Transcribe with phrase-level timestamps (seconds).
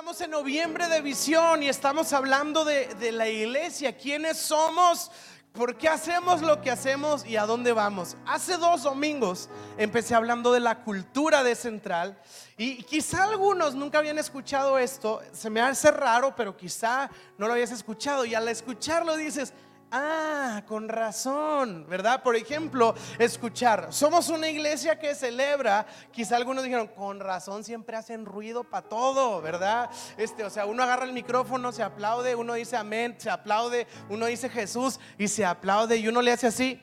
[0.00, 5.10] estamos en noviembre de visión y estamos hablando de, de la iglesia, quiénes somos,
[5.52, 8.16] por qué hacemos lo que hacemos y a dónde vamos.
[8.24, 12.18] Hace dos domingos empecé hablando de la cultura de Central
[12.56, 17.52] y quizá algunos nunca habían escuchado esto, se me hace raro, pero quizá no lo
[17.52, 19.52] habías escuchado y al escucharlo dices,
[19.92, 22.22] Ah, con razón, ¿verdad?
[22.22, 28.24] Por ejemplo, escuchar, somos una iglesia que celebra, quizá algunos dijeron, con razón siempre hacen
[28.24, 29.90] ruido para todo, ¿verdad?
[30.16, 34.26] Este, o sea, uno agarra el micrófono, se aplaude, uno dice amén, se aplaude, uno
[34.26, 36.80] dice Jesús y se aplaude y uno le hace así.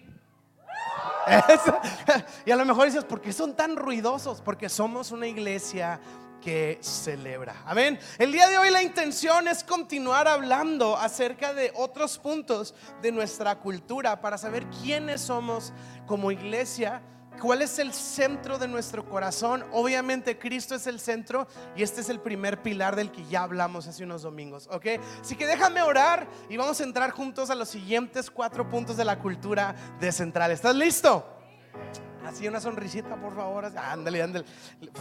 [2.45, 4.41] y a lo mejor dices, ¿por qué son tan ruidosos?
[4.41, 6.01] Porque somos una iglesia
[6.41, 7.55] que celebra.
[7.65, 7.99] Amén.
[8.17, 13.59] El día de hoy la intención es continuar hablando acerca de otros puntos de nuestra
[13.59, 15.73] cultura para saber quiénes somos
[16.05, 17.01] como iglesia.
[17.39, 19.63] ¿Cuál es el centro de nuestro corazón?
[19.71, 23.87] Obviamente Cristo es el centro y este es el primer pilar del que ya hablamos
[23.87, 24.85] hace unos domingos, ¿ok?
[25.21, 29.05] Así que déjame orar y vamos a entrar juntos a los siguientes cuatro puntos de
[29.05, 30.51] la cultura de Central.
[30.51, 31.25] ¿Estás listo?
[32.27, 33.71] Así una sonrisita, por favor.
[33.77, 34.45] Ándale, ándale.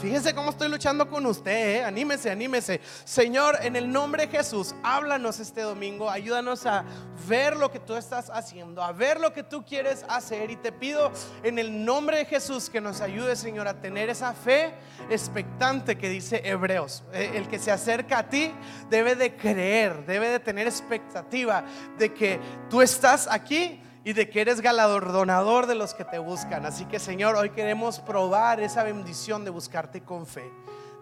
[0.01, 1.79] Fíjese cómo estoy luchando con usted.
[1.79, 1.85] ¿eh?
[1.85, 2.81] Anímese, anímese.
[3.05, 6.09] Señor, en el nombre de Jesús, háblanos este domingo.
[6.09, 6.85] Ayúdanos a
[7.29, 10.53] ver lo que tú estás haciendo, a ver lo que tú quieres hacer.
[10.53, 11.11] Y te pido
[11.43, 14.75] en el nombre de Jesús que nos ayude, Señor, a tener esa fe
[15.11, 17.03] expectante que dice Hebreos.
[17.13, 18.53] Eh, el que se acerca a ti
[18.89, 21.65] debe de creer, debe de tener expectativa
[21.99, 22.39] de que
[22.71, 26.65] tú estás aquí y de que eres galardonador de los que te buscan.
[26.65, 30.49] Así que Señor, hoy queremos probar esa bendición de buscarte con fe.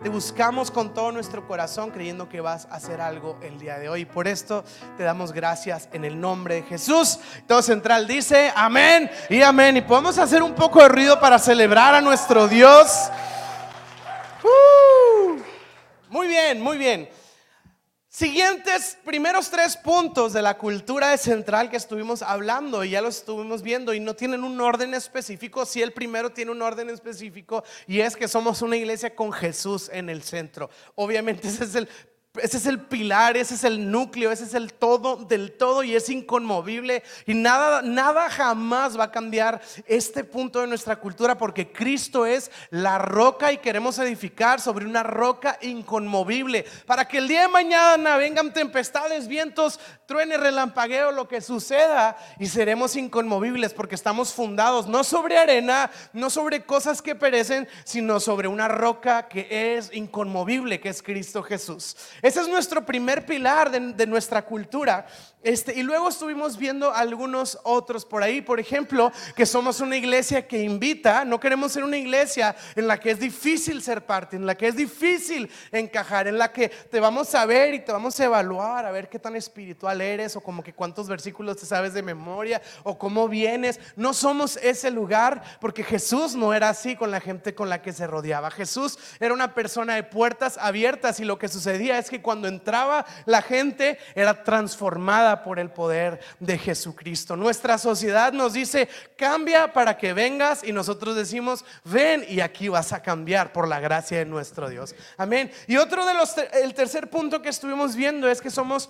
[0.03, 3.91] Te buscamos con todo nuestro corazón creyendo que vas a hacer algo el día de
[3.91, 4.07] hoy.
[4.07, 4.65] Por esto
[4.97, 7.19] te damos gracias en el nombre de Jesús.
[7.47, 9.77] Todo central dice amén y amén.
[9.77, 13.11] Y podemos hacer un poco de ruido para celebrar a nuestro Dios.
[14.43, 15.37] Uh.
[16.09, 17.11] muy bien, muy bien.
[18.17, 23.61] Siguientes primeros tres puntos de la cultura central que estuvimos hablando y ya los estuvimos
[23.61, 27.99] viendo y no tienen un orden específico, si el primero tiene un orden específico y
[27.99, 30.71] es que somos una iglesia con Jesús en el centro.
[30.95, 31.89] Obviamente ese es el
[32.43, 35.95] ese es el pilar, ese es el núcleo, ese es el todo del todo y
[35.95, 37.05] es inconmovible.
[37.27, 42.51] Y nada, nada jamás va a cambiar este punto de nuestra cultura porque Cristo es
[42.71, 46.65] la roca y queremos edificar sobre una roca inconmovible.
[46.87, 52.47] Para que el día de mañana vengan tempestades, vientos, truene, relampagueo, lo que suceda y
[52.47, 58.49] seremos inconmovibles porque estamos fundados no sobre arena, no sobre cosas que perecen, sino sobre
[58.49, 61.97] una roca que es inconmovible, que es Cristo Jesús.
[62.25, 65.07] Ese es nuestro primer pilar de, nuestra cultura.
[65.45, 70.49] Este, y luego estuvimos viendo algunos otros por ahí, por ejemplo, que somos una iglesia
[70.49, 74.47] que invita, no queremos ser una iglesia en la que es difícil ser parte, en
[74.47, 78.19] la que es difícil encajar, en la que te vamos a ver y te vamos
[78.19, 81.93] a evaluar, a ver qué tan espiritual eres o como que cuántos versículos te sabes
[81.93, 83.79] de memoria o cómo vienes.
[83.97, 87.93] No somos ese lugar porque Jesús no era así con la gente con la que
[87.93, 88.51] se rodeaba.
[88.51, 93.05] Jesús era una persona de puertas abiertas y lo que sucedía es que cuando entraba
[93.27, 97.37] la gente era transformada por el poder de Jesucristo.
[97.37, 102.93] Nuestra sociedad nos dice, cambia para que vengas y nosotros decimos, ven y aquí vas
[102.93, 104.95] a cambiar por la gracia de nuestro Dios.
[105.17, 105.51] Amén.
[105.67, 108.89] Y otro de los, el tercer punto que estuvimos viendo es que somos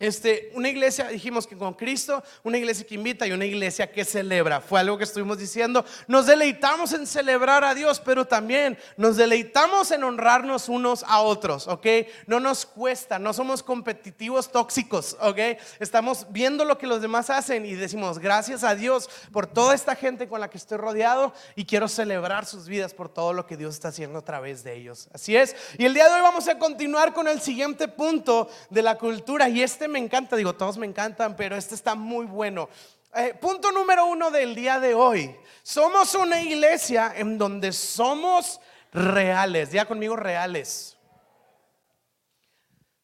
[0.00, 4.06] este, una iglesia, dijimos que con Cristo, una iglesia que invita y una iglesia que
[4.06, 4.62] celebra.
[4.62, 5.84] Fue algo que estuvimos diciendo.
[6.08, 11.68] Nos deleitamos en celebrar a Dios, pero también nos deleitamos en honrarnos unos a otros,
[11.68, 11.86] ¿ok?
[12.26, 15.38] No nos cuesta, no somos competitivos tóxicos, ¿ok?
[15.80, 19.94] Estamos viendo lo que los demás hacen y decimos, gracias a Dios por toda esta
[19.96, 23.58] gente con la que estoy rodeado y quiero celebrar sus vidas por todo lo que
[23.58, 25.08] Dios está haciendo a través de ellos.
[25.12, 25.54] Así es.
[25.76, 29.50] Y el día de hoy vamos a continuar con el siguiente punto de la cultura
[29.50, 32.68] y este me encanta, digo, todos me encantan, pero este está muy bueno.
[33.14, 35.36] Eh, punto número uno del día de hoy.
[35.62, 38.60] Somos una iglesia en donde somos
[38.92, 39.72] reales.
[39.72, 40.96] Ya conmigo reales.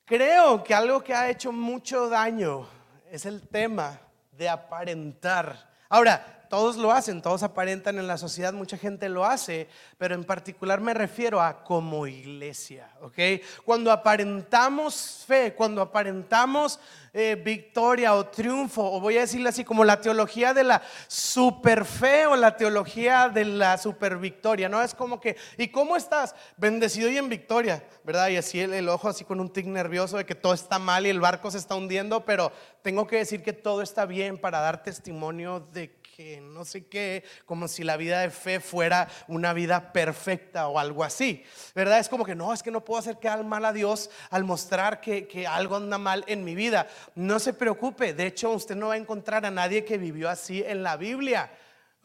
[0.04, 2.69] Creo que algo que ha hecho mucho daño
[3.11, 4.00] es el tema
[4.31, 5.69] de aparentar.
[5.88, 10.25] Ahora, todos lo hacen, todos aparentan en la sociedad, mucha gente lo hace, pero en
[10.25, 13.19] particular me refiero a como iglesia, ¿ok?
[13.64, 16.78] Cuando aparentamos fe, cuando aparentamos
[17.19, 21.87] eh, victoria o triunfo, o voy a decirle así, como la teología de la super
[21.87, 24.82] fe o la teología de la super victoria, ¿no?
[24.82, 26.34] Es como que, ¿y cómo estás?
[26.58, 28.28] Bendecido y en victoria, ¿verdad?
[28.28, 31.06] Y así el, el ojo así con un tic nervioso de que todo está mal
[31.06, 32.52] y el barco se está hundiendo, pero
[32.82, 37.24] tengo que decir que todo está bien para dar testimonio de que no sé qué,
[37.44, 41.98] como si la vida de fe fuera una vida perfecta o algo así, ¿verdad?
[41.98, 45.02] Es como que no, es que no puedo hacer quedar mal a Dios al mostrar
[45.02, 46.88] que, que algo anda mal en mi vida.
[47.16, 50.64] No se preocupe, de hecho usted no va a encontrar a nadie que vivió así
[50.66, 51.50] en la Biblia.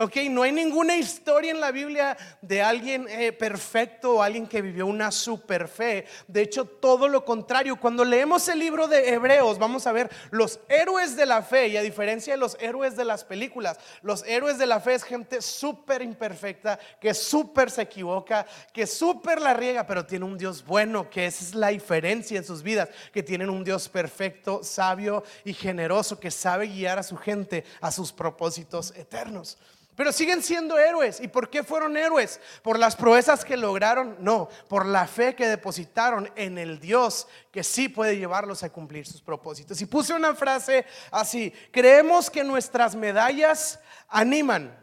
[0.03, 4.63] Ok, no hay ninguna historia en la Biblia de alguien eh, perfecto o alguien que
[4.63, 6.05] vivió una super fe.
[6.27, 7.79] De hecho, todo lo contrario.
[7.79, 11.67] Cuando leemos el libro de Hebreos, vamos a ver los héroes de la fe.
[11.67, 15.03] Y a diferencia de los héroes de las películas, los héroes de la fe es
[15.03, 20.65] gente súper imperfecta, que súper se equivoca, que súper la riega, pero tiene un Dios
[20.65, 25.23] bueno, que esa es la diferencia en sus vidas, que tienen un Dios perfecto, sabio
[25.45, 29.59] y generoso, que sabe guiar a su gente a sus propósitos eternos.
[30.01, 31.21] Pero siguen siendo héroes.
[31.21, 32.39] ¿Y por qué fueron héroes?
[32.63, 34.17] ¿Por las proezas que lograron?
[34.19, 39.05] No, por la fe que depositaron en el Dios que sí puede llevarlos a cumplir
[39.05, 39.79] sus propósitos.
[39.79, 44.75] Y puse una frase así, creemos que nuestras medallas animan,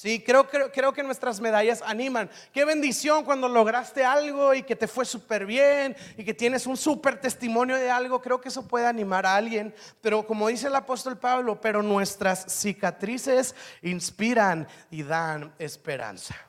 [0.00, 2.30] Sí, creo, creo, que nuestras medallas animan.
[2.52, 6.76] Qué bendición cuando lograste algo y que te fue súper bien y que tienes un
[6.76, 8.22] súper testimonio de algo.
[8.22, 9.74] Creo que eso puede animar a alguien.
[10.00, 16.47] Pero como dice el apóstol Pablo, pero nuestras cicatrices inspiran y dan esperanza.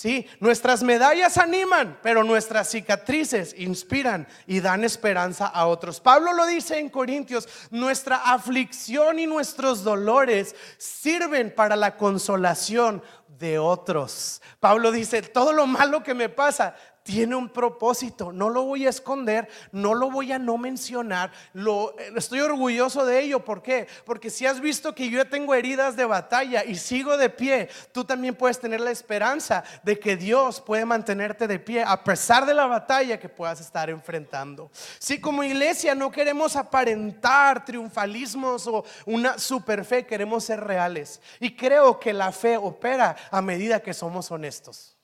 [0.00, 6.00] Sí, nuestras medallas animan, pero nuestras cicatrices inspiran y dan esperanza a otros.
[6.00, 13.58] Pablo lo dice en Corintios, nuestra aflicción y nuestros dolores sirven para la consolación de
[13.58, 14.40] otros.
[14.58, 16.74] Pablo dice, todo lo malo que me pasa
[17.10, 21.98] tiene un propósito, no lo voy a esconder, no lo voy a no mencionar, lo,
[21.98, 23.88] eh, estoy orgulloso de ello, ¿por qué?
[24.04, 28.04] Porque si has visto que yo tengo heridas de batalla y sigo de pie, tú
[28.04, 32.54] también puedes tener la esperanza de que Dios puede mantenerte de pie a pesar de
[32.54, 34.70] la batalla que puedas estar enfrentando.
[35.00, 41.20] Si como iglesia no queremos aparentar triunfalismos o una super fe, queremos ser reales.
[41.40, 44.99] Y creo que la fe opera a medida que somos honestos.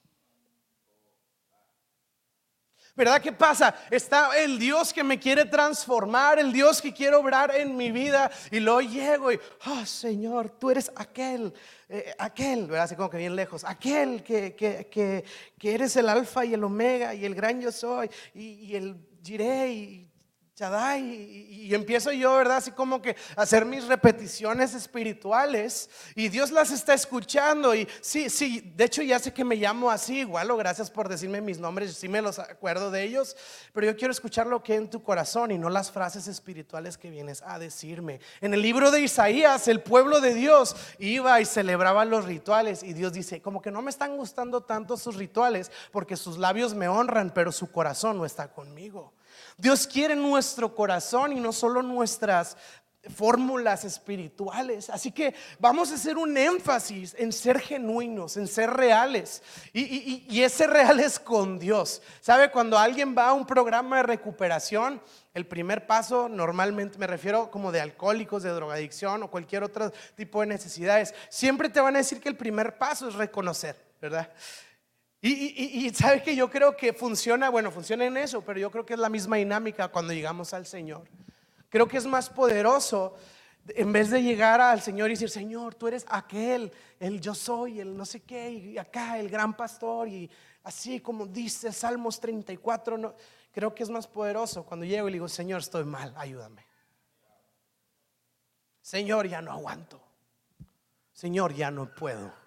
[2.96, 3.74] ¿Verdad qué pasa?
[3.90, 8.30] Está el Dios que me quiere transformar, el Dios que quiere obrar en mi vida.
[8.50, 11.52] Y luego llego y, oh Señor, tú eres aquel,
[11.90, 12.84] eh, aquel, ¿verdad?
[12.84, 15.24] Así como que bien lejos, aquel que, que, que,
[15.58, 19.72] que, eres el alfa y el omega y el gran yo soy y, el giré
[19.72, 20.05] y
[20.58, 22.56] y, y, empiezo yo, ¿verdad?
[22.56, 28.72] Así como que hacer mis repeticiones espirituales y Dios las está escuchando y sí, sí,
[28.74, 31.94] de hecho ya sé que me llamo así, igual o gracias por decirme mis nombres,
[31.94, 33.36] sí me los acuerdo de ellos,
[33.74, 36.96] pero yo quiero escuchar lo que hay en tu corazón y no las frases espirituales
[36.96, 38.20] que vienes a decirme.
[38.40, 42.94] En el libro de Isaías, el pueblo de Dios iba y celebraba los rituales y
[42.94, 46.88] Dios dice, como que no me están gustando tanto sus rituales porque sus labios me
[46.88, 49.12] honran, pero su corazón no está conmigo.
[49.56, 52.56] Dios quiere nuestro corazón y no solo nuestras
[53.08, 54.90] fórmulas espirituales.
[54.90, 59.42] Así que vamos a hacer un énfasis en ser genuinos, en ser reales.
[59.72, 62.02] Y, ese real es con Dios.
[62.20, 62.50] ¿Sabe?
[62.50, 65.00] Cuando alguien va a un programa de recuperación,
[65.34, 70.40] el primer paso normalmente me refiero como de alcohólicos, de drogadicción o cualquier otro tipo
[70.40, 71.14] de necesidades.
[71.28, 74.32] Siempre te van a decir que el primer paso es reconocer, ¿verdad?
[75.28, 78.94] Y, sabe que yo creo que funciona, bueno, funciona en eso, pero yo creo que
[78.94, 81.02] es la misma dinámica cuando llegamos al Señor.
[81.68, 83.16] Creo que es más poderoso
[83.68, 86.70] en vez de llegar al Señor y decir, Señor, tú eres aquel,
[87.00, 90.30] el yo soy, el no sé qué, y acá el gran pastor, y
[90.62, 93.14] así como dice Salmos 34, no,
[93.52, 96.64] creo que es más poderoso cuando llego y digo, Señor, estoy mal, ayúdame.
[98.80, 100.00] Señor, ya no aguanto.
[101.12, 102.45] Señor, ya no puedo.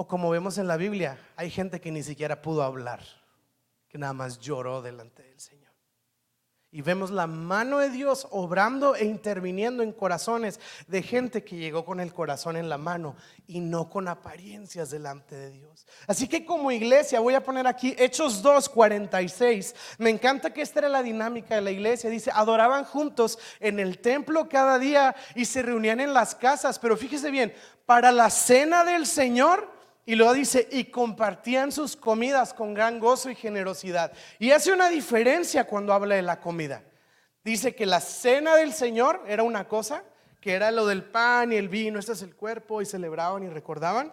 [0.00, 3.02] O como vemos en la Biblia, hay gente que ni siquiera pudo hablar,
[3.86, 5.70] que nada más lloró delante del Señor.
[6.70, 11.84] Y vemos la mano de Dios obrando e interviniendo en corazones de gente que llegó
[11.84, 13.14] con el corazón en la mano
[13.46, 15.86] y no con apariencias delante de Dios.
[16.06, 19.74] Así que como iglesia, voy a poner aquí Hechos 2, 46.
[19.98, 22.08] Me encanta que esta era la dinámica de la iglesia.
[22.08, 26.78] Dice, adoraban juntos en el templo cada día y se reunían en las casas.
[26.78, 27.52] Pero fíjese bien,
[27.84, 29.78] para la cena del Señor
[30.10, 34.10] y luego dice, y compartían sus comidas con gran gozo y generosidad.
[34.40, 36.82] Y hace una diferencia cuando habla de la comida.
[37.44, 40.02] Dice que la cena del Señor era una cosa,
[40.40, 43.50] que era lo del pan y el vino, este es el cuerpo, y celebraban y
[43.50, 44.12] recordaban.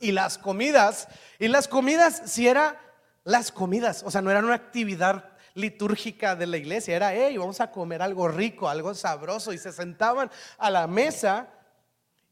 [0.00, 2.80] Y las comidas, y las comidas, si era
[3.22, 7.60] las comidas, o sea, no era una actividad litúrgica de la iglesia, era, hey, vamos
[7.60, 11.50] a comer algo rico, algo sabroso, y se sentaban a la mesa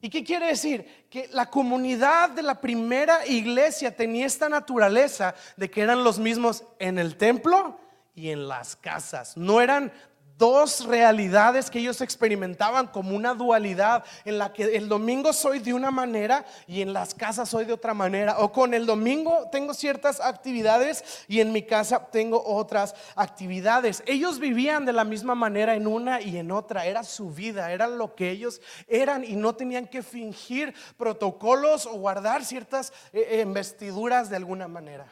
[0.01, 1.05] ¿Y qué quiere decir?
[1.09, 6.63] Que la comunidad de la primera iglesia tenía esta naturaleza de que eran los mismos
[6.79, 7.79] en el templo
[8.15, 9.37] y en las casas.
[9.37, 9.93] No eran
[10.41, 15.71] dos realidades que ellos experimentaban como una dualidad en la que el domingo soy de
[15.71, 18.39] una manera y en las casas soy de otra manera.
[18.39, 24.01] O con el domingo tengo ciertas actividades y en mi casa tengo otras actividades.
[24.07, 26.87] Ellos vivían de la misma manera en una y en otra.
[26.87, 31.93] Era su vida, era lo que ellos eran y no tenían que fingir protocolos o
[31.99, 35.05] guardar ciertas eh, investiduras de alguna manera.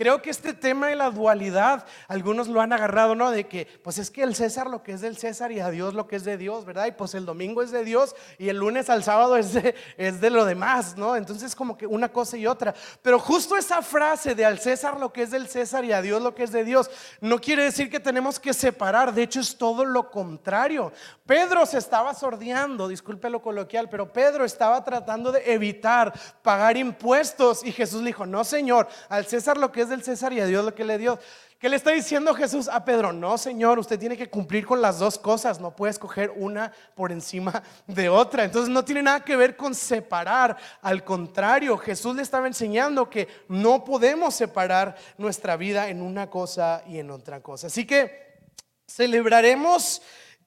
[0.00, 3.30] Creo que este tema de la dualidad, algunos lo han agarrado, ¿no?
[3.30, 5.92] De que, pues es que el César lo que es del César y a Dios
[5.92, 6.86] lo que es de Dios, ¿verdad?
[6.86, 10.22] Y pues el domingo es de Dios y el lunes al sábado es de, es
[10.22, 11.16] de lo demás, ¿no?
[11.16, 12.74] Entonces como que una cosa y otra.
[13.02, 16.22] Pero justo esa frase de al César lo que es del César y a Dios
[16.22, 16.90] lo que es de Dios,
[17.20, 20.94] no quiere decir que tenemos que separar, de hecho es todo lo contrario.
[21.26, 27.62] Pedro se estaba sordeando, disculpe lo coloquial, pero Pedro estaba tratando de evitar pagar impuestos
[27.66, 30.46] y Jesús le dijo, no Señor, al César lo que es del César y a
[30.46, 31.18] Dios lo que le dio.
[31.60, 33.12] ¿Qué le está diciendo Jesús a Pedro?
[33.12, 37.12] No, Señor, usted tiene que cumplir con las dos cosas, no puede escoger una por
[37.12, 38.44] encima de otra.
[38.44, 43.28] Entonces no tiene nada que ver con separar, al contrario, Jesús le estaba enseñando que
[43.48, 47.66] no podemos separar nuestra vida en una cosa y en otra cosa.
[47.66, 48.38] Así que
[48.86, 50.00] celebraremos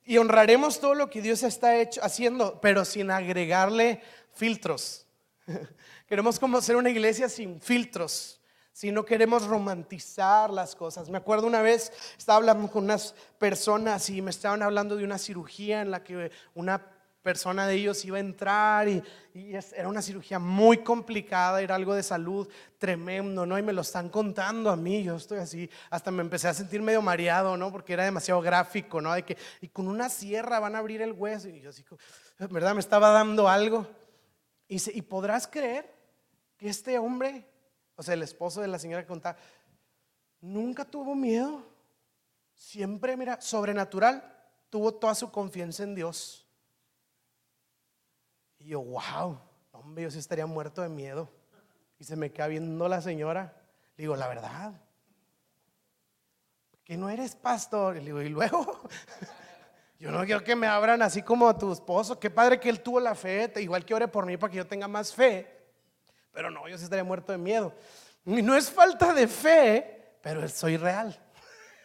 [0.04, 4.02] y honraremos todo lo que Dios está hecho, haciendo, pero sin agregarle
[4.34, 5.06] filtros.
[6.08, 8.40] Queremos como ser una iglesia sin filtros
[8.74, 11.10] si no queremos romantizar las cosas.
[11.10, 15.20] Me acuerdo una vez, estaba hablando con unas personas y me estaban hablando de una
[15.20, 16.84] cirugía en la que una
[17.22, 19.02] persona de ellos iba a entrar y,
[19.76, 23.58] era una cirugía muy complicada, era algo de salud tremendo, ¿no?
[23.58, 26.82] Y me lo están contando a mí, yo estoy así, hasta me empecé a sentir
[26.82, 27.72] medio mareado, ¿no?
[27.72, 29.14] Porque era demasiado gráfico, ¿no?
[29.14, 31.84] De que, y con una sierra van a abrir el hueso, y yo así,
[32.50, 32.74] ¿verdad?
[32.74, 33.88] Me estaba dando algo.
[34.68, 35.92] Y, y podrás creer
[36.58, 37.48] que este hombre
[37.96, 39.38] o sea, el esposo de la señora que contaba,
[40.42, 41.64] nunca tuvo miedo.
[42.56, 44.24] Siempre, mira, sobrenatural,
[44.70, 46.48] tuvo toda su confianza en Dios.
[48.58, 49.40] Y yo, wow,
[49.72, 51.30] hombre, yo sí estaría muerto de miedo.
[52.00, 53.54] Y se me queda viendo la señora.
[53.96, 54.74] Le digo, la verdad,
[56.84, 57.98] que no eres pastor.
[57.98, 58.82] Y luego,
[60.00, 62.20] yo no quiero que me abran así como tu esposo.
[62.20, 64.68] Qué padre que él tuvo la fe, igual que ore por mí para que yo
[64.68, 65.63] tenga más fe.
[66.34, 67.74] Pero no, yo sí estaría muerto de miedo.
[68.26, 71.18] Y no es falta de fe, pero soy real.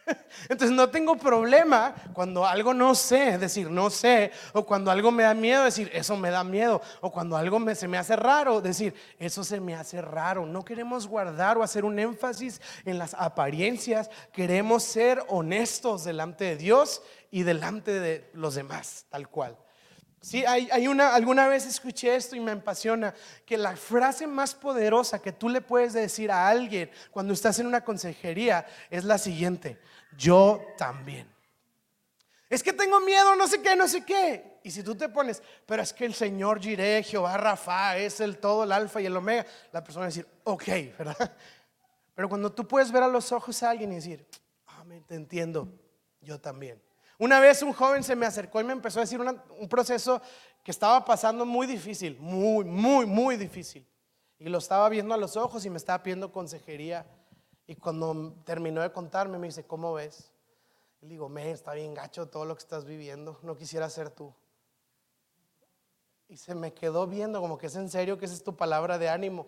[0.49, 5.23] Entonces no tengo problema cuando algo no sé, decir no sé, o cuando algo me
[5.23, 8.61] da miedo, decir eso me da miedo, o cuando algo me, se me hace raro,
[8.61, 10.45] decir eso se me hace raro.
[10.45, 16.55] No queremos guardar o hacer un énfasis en las apariencias, queremos ser honestos delante de
[16.55, 19.57] Dios y delante de los demás, tal cual.
[20.21, 23.13] Sí, hay, una, alguna vez escuché esto y me apasiona,
[23.45, 27.67] que la frase más poderosa que tú le puedes decir a alguien cuando estás en
[27.67, 29.79] una consejería es la siguiente,
[30.17, 31.27] yo también.
[32.49, 34.59] Es que tengo miedo, no sé qué, no sé qué.
[34.63, 38.39] Y si tú te pones, pero es que el Señor Jireh, Jehová Rafa, es el
[38.39, 40.65] todo, el alfa y el omega, la persona va a decir, ok,
[40.97, 41.35] ¿verdad?
[42.13, 44.27] Pero cuando tú puedes ver a los ojos a alguien y decir,
[44.65, 45.71] amén, te entiendo,
[46.19, 46.81] yo también.
[47.19, 50.21] Una vez un joven se me acercó y me empezó a decir un proceso
[50.63, 53.85] que estaba pasando muy difícil, muy, muy, muy difícil.
[54.37, 57.05] Y lo estaba viendo a los ojos y me estaba pidiendo consejería.
[57.67, 60.31] Y cuando terminó de contarme, me dice, ¿cómo ves?
[61.01, 64.11] Y le digo, me está bien gacho todo lo que estás viviendo, no quisiera ser
[64.11, 64.33] tú.
[66.29, 68.97] Y se me quedó viendo como que es en serio que esa es tu palabra
[68.97, 69.47] de ánimo.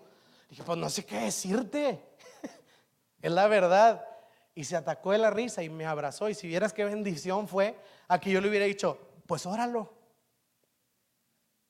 [0.50, 2.04] dije, pues no sé qué decirte.
[3.22, 4.11] es la verdad
[4.54, 6.30] y se atacó de la risa y me abrazó.
[6.30, 7.78] Y si vieras qué bendición fue
[8.08, 9.94] a que yo le hubiera dicho, pues óralo.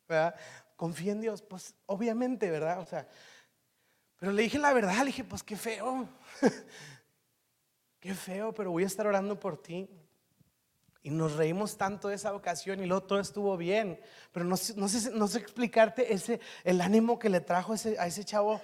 [0.08, 0.36] ¿Verdad?
[0.76, 2.80] Confía en Dios, pues obviamente, ¿verdad?
[2.80, 3.08] O sea,
[4.18, 6.08] pero le dije la verdad, le dije, pues qué feo.
[8.00, 9.90] qué feo, pero voy a estar orando por ti.
[11.04, 14.00] Y nos reímos tanto de esa ocasión y luego todo estuvo bien.
[14.32, 18.06] Pero no, no, sé, no sé explicarte ese, el ánimo que le trajo ese, a
[18.06, 18.62] ese chavo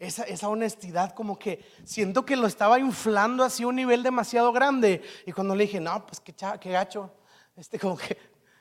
[0.00, 5.02] esa, honestidad como que siento que lo estaba inflando así a un nivel demasiado grande.
[5.26, 7.12] Y cuando le dije, no, pues qué, qué gacho,
[7.54, 8.16] este como que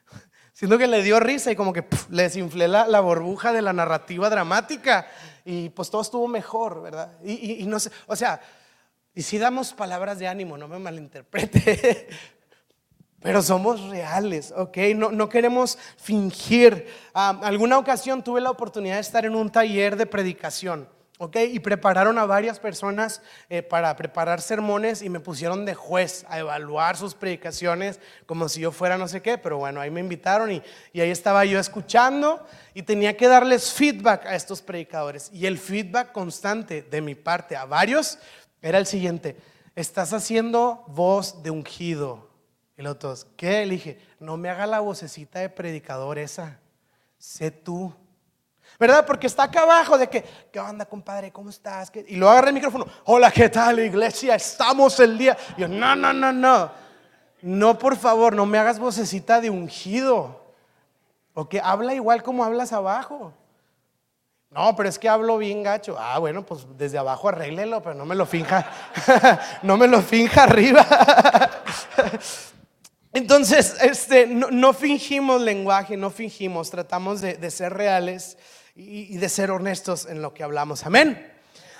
[0.54, 4.30] siento que le dio risa y como que le desinflé la, burbuja de la narrativa
[4.30, 5.08] dramática
[5.46, 7.18] y pues todo estuvo mejor, ¿verdad?
[7.24, 8.42] Y, no sé, o sea,
[9.16, 12.10] y si damos palabras de ánimo, no me malinterprete.
[13.22, 14.78] Pero somos reales, ¿ok?
[14.96, 16.88] No, no queremos fingir.
[17.14, 20.88] Ah, alguna ocasión tuve la oportunidad de estar en un taller de predicación.
[21.20, 21.36] ¿Ok?
[21.52, 26.40] Y prepararon a varias personas eh, para preparar sermones y me pusieron de juez a
[26.40, 30.50] evaluar sus predicaciones como si yo fuera no sé qué, pero bueno, ahí me invitaron
[30.50, 35.30] y, y ahí estaba yo escuchando y tenía que darles feedback a estos predicadores.
[35.34, 38.18] Y el feedback constante de mi parte a varios
[38.62, 39.36] era el siguiente,
[39.76, 42.30] estás haciendo voz de ungido.
[42.78, 43.66] Y los todos, ¿qué?
[43.66, 46.62] Le dije, no me haga la vocecita de predicador esa,
[47.18, 47.94] sé tú.
[48.80, 49.06] ¿Verdad?
[49.06, 51.32] Porque está acá abajo de que, ¿qué onda, compadre?
[51.32, 51.92] ¿Cómo estás?
[52.08, 54.36] Y luego agarra el micrófono, hola, ¿qué tal, iglesia?
[54.36, 55.38] Estamos el día.
[55.58, 56.72] Y yo, no, no, no, no.
[57.42, 60.40] No, por favor, no me hagas vocecita de ungido.
[61.34, 63.34] O que habla igual como hablas abajo.
[64.50, 65.98] No, pero es que hablo bien gacho.
[66.00, 68.66] Ah, bueno, pues desde abajo arréglelo, pero no me lo finja.
[69.62, 70.86] no me lo finja arriba.
[73.12, 78.38] Entonces, este, no, fingimos lenguaje, no fingimos, tratamos de, ser reales
[78.80, 80.86] y, de ser honestos en lo que hablamos.
[80.86, 81.32] Amén.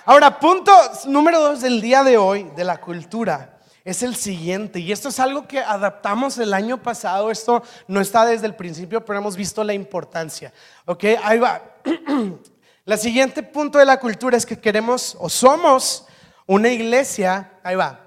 [0.04, 0.72] Ahora, punto
[1.06, 4.78] número dos del día de hoy, de la cultura, es el siguiente.
[4.80, 7.30] Y esto es algo que adaptamos el año pasado.
[7.30, 10.52] Esto no está desde el principio, pero hemos visto la importancia.
[10.84, 11.62] Ok, ahí va.
[12.84, 16.06] La siguiente punto de la cultura es que queremos o somos
[16.46, 18.00] una iglesia, ahí va,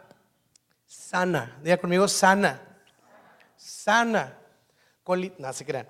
[0.86, 1.58] sana.
[1.62, 2.60] Diga conmigo, sana
[3.84, 4.34] sana.
[5.38, 5.88] no se crean.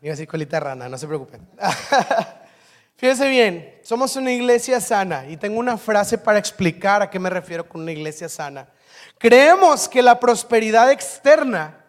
[0.00, 1.46] Iba a decir colita rana, no se preocupen.
[2.96, 7.30] Fíjense bien, somos una iglesia sana y tengo una frase para explicar a qué me
[7.30, 8.68] refiero con una iglesia sana.
[9.18, 11.84] Creemos que la prosperidad externa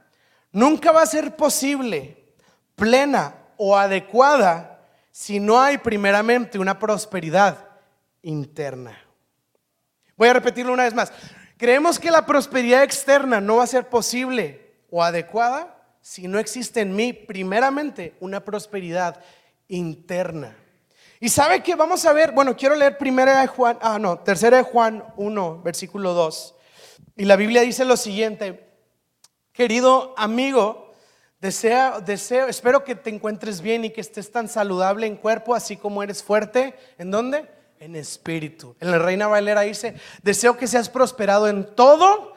[0.51, 2.33] nunca va a ser posible,
[2.75, 4.79] plena o adecuada
[5.11, 7.57] si no hay primeramente una prosperidad
[8.21, 8.97] interna.
[10.17, 11.11] Voy a repetirlo una vez más.
[11.57, 16.81] Creemos que la prosperidad externa no va a ser posible, o adecuada si no existe
[16.81, 19.21] en mí primeramente una prosperidad
[19.67, 20.55] interna.
[21.19, 24.57] Y sabe que vamos a ver, bueno, quiero leer primera de Juan, ah no, tercera
[24.57, 26.55] de Juan 1, versículo 2.
[27.17, 28.67] Y la Biblia dice lo siguiente,
[29.53, 30.91] querido amigo,
[31.39, 35.77] deseo, deseo, espero que te encuentres bien y que estés tan saludable en cuerpo así
[35.77, 36.73] como eres fuerte.
[36.97, 37.47] ¿En dónde?
[37.79, 38.75] En espíritu.
[38.79, 42.33] En la Reina Valera dice, deseo que seas prosperado en todo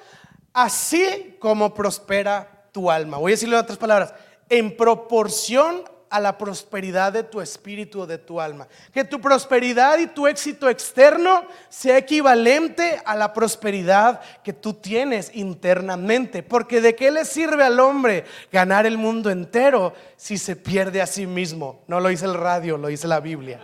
[0.52, 3.18] así como prospera tu alma.
[3.18, 4.12] Voy a decirlo otras palabras,
[4.48, 8.68] en proporción a la prosperidad de tu espíritu o de tu alma.
[8.92, 15.30] Que tu prosperidad y tu éxito externo sea equivalente a la prosperidad que tú tienes
[15.34, 16.42] internamente.
[16.42, 21.06] Porque de qué le sirve al hombre ganar el mundo entero si se pierde a
[21.06, 21.82] sí mismo.
[21.86, 23.60] No lo dice el radio, lo dice la Biblia.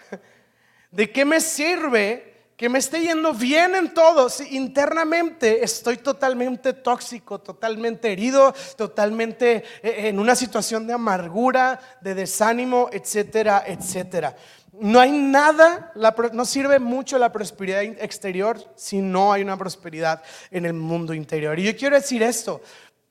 [0.90, 2.29] ¿De qué me sirve
[2.60, 9.64] que me esté yendo bien en todo, si internamente estoy totalmente tóxico, totalmente herido, totalmente
[9.82, 14.36] eh, en una situación de amargura, de desánimo, etcétera, etcétera.
[14.72, 15.90] No hay nada,
[16.34, 21.58] no sirve mucho la prosperidad exterior si no hay una prosperidad en el mundo interior.
[21.58, 22.60] Y yo quiero decir esto,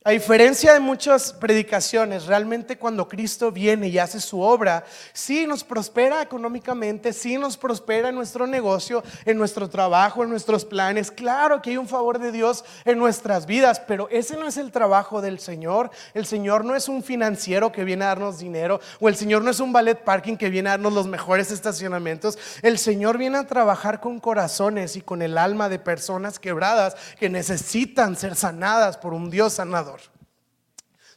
[0.06, 5.66] a diferencia de muchas predicaciones, realmente cuando Cristo viene y hace su obra, sí nos
[5.66, 11.12] prospera económicamente, sí nos prospera en nuestro negocio, en nuestro trabajo, en nuestros planes.
[11.12, 14.72] Claro que hay un favor de Dios en nuestras vidas, pero ese no es el
[14.72, 15.92] trabajo del Señor.
[16.14, 19.52] El Señor no es un financiero que viene a darnos dinero, o el Señor no
[19.52, 22.40] es un ballet parking que viene a darnos los mejores estacionamientos.
[22.62, 27.30] El Señor viene a trabajar con corazones y con el alma de personas quebradas que
[27.30, 29.99] necesitan ser sanadas por un Dios sanador.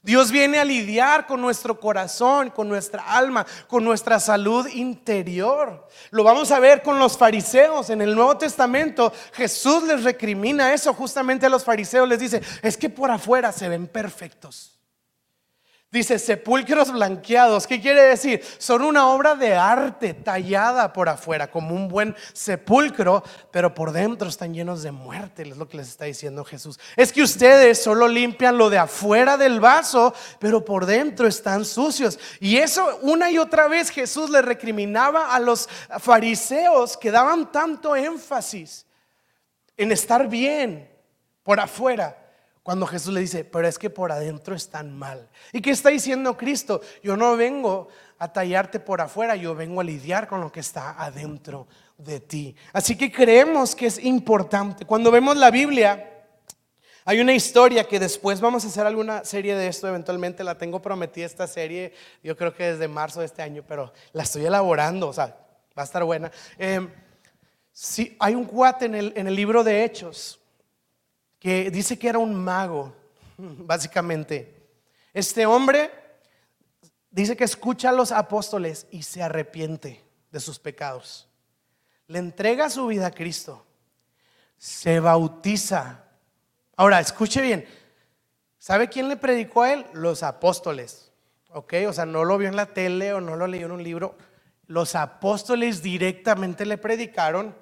[0.02, 5.86] Dios viene a lidiar con nuestro corazón, con nuestra alma, con nuestra salud interior.
[6.10, 9.12] Lo vamos a ver con los fariseos en el Nuevo Testamento.
[9.32, 12.08] Jesús les recrimina eso justamente a los fariseos.
[12.08, 14.81] Les dice, es que por afuera se ven perfectos.
[15.92, 17.66] Dice sepulcros blanqueados.
[17.66, 18.42] ¿Qué quiere decir?
[18.56, 24.26] Son una obra de arte tallada por afuera, como un buen sepulcro, pero por dentro
[24.26, 26.80] están llenos de muerte, es lo que les está diciendo Jesús.
[26.96, 32.18] Es que ustedes solo limpian lo de afuera del vaso, pero por dentro están sucios.
[32.40, 35.68] Y eso una y otra vez Jesús le recriminaba a los
[36.00, 38.86] fariseos que daban tanto énfasis
[39.76, 40.90] en estar bien
[41.42, 42.21] por afuera
[42.62, 45.28] cuando Jesús le dice, pero es que por adentro están mal.
[45.52, 46.80] ¿Y qué está diciendo Cristo?
[47.02, 50.92] Yo no vengo a tallarte por afuera, yo vengo a lidiar con lo que está
[51.02, 51.66] adentro
[51.98, 52.54] de ti.
[52.72, 54.84] Así que creemos que es importante.
[54.84, 56.24] Cuando vemos la Biblia,
[57.04, 60.80] hay una historia que después vamos a hacer alguna serie de esto, eventualmente la tengo
[60.80, 65.08] prometida esta serie, yo creo que desde marzo de este año, pero la estoy elaborando,
[65.08, 65.36] o sea,
[65.76, 66.30] va a estar buena.
[66.58, 66.86] Eh,
[67.72, 70.38] sí, hay un cuate en el, en el libro de Hechos
[71.42, 72.94] que dice que era un mago,
[73.36, 74.62] básicamente.
[75.12, 75.90] Este hombre
[77.10, 81.28] dice que escucha a los apóstoles y se arrepiente de sus pecados.
[82.06, 83.66] Le entrega su vida a Cristo.
[84.56, 86.04] Se bautiza.
[86.76, 87.66] Ahora, escuche bien.
[88.60, 89.84] ¿Sabe quién le predicó a él?
[89.94, 91.10] Los apóstoles.
[91.50, 91.74] ¿Ok?
[91.88, 94.16] O sea, no lo vio en la tele o no lo leyó en un libro.
[94.68, 97.56] Los apóstoles directamente le predicaron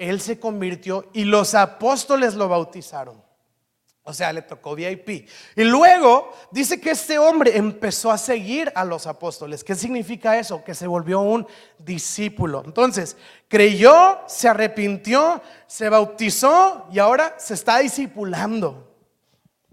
[0.00, 3.22] él se convirtió y los apóstoles lo bautizaron.
[4.02, 5.28] O sea, le tocó VIP.
[5.54, 9.62] Y luego dice que este hombre empezó a seguir a los apóstoles.
[9.62, 10.64] ¿Qué significa eso?
[10.64, 11.46] Que se volvió un
[11.78, 12.62] discípulo.
[12.64, 18.96] Entonces, creyó, se arrepintió, se bautizó y ahora se está discipulando.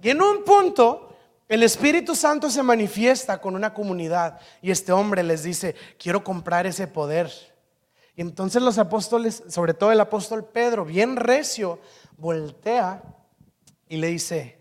[0.02, 1.16] Y en un punto,
[1.48, 6.68] el Espíritu Santo se manifiesta con una comunidad y este hombre les dice, quiero comprar
[6.68, 7.32] ese poder.
[8.18, 11.80] Y entonces los apóstoles, sobre todo el apóstol Pedro, bien recio,
[12.18, 13.04] voltea
[13.88, 14.60] y le dice,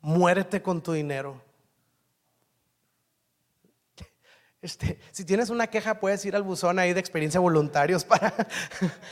[0.00, 1.40] muérete con tu dinero.
[4.60, 8.34] Este, si tienes una queja, puedes ir al buzón ahí de experiencia voluntarios para...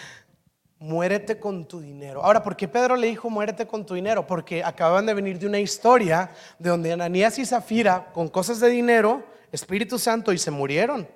[0.79, 2.25] muérete con tu dinero.
[2.25, 4.27] Ahora, ¿por qué Pedro le dijo muérete con tu dinero?
[4.27, 8.71] Porque acaban de venir de una historia de donde Ananías y Zafira, con cosas de
[8.71, 11.07] dinero, Espíritu Santo, y se murieron.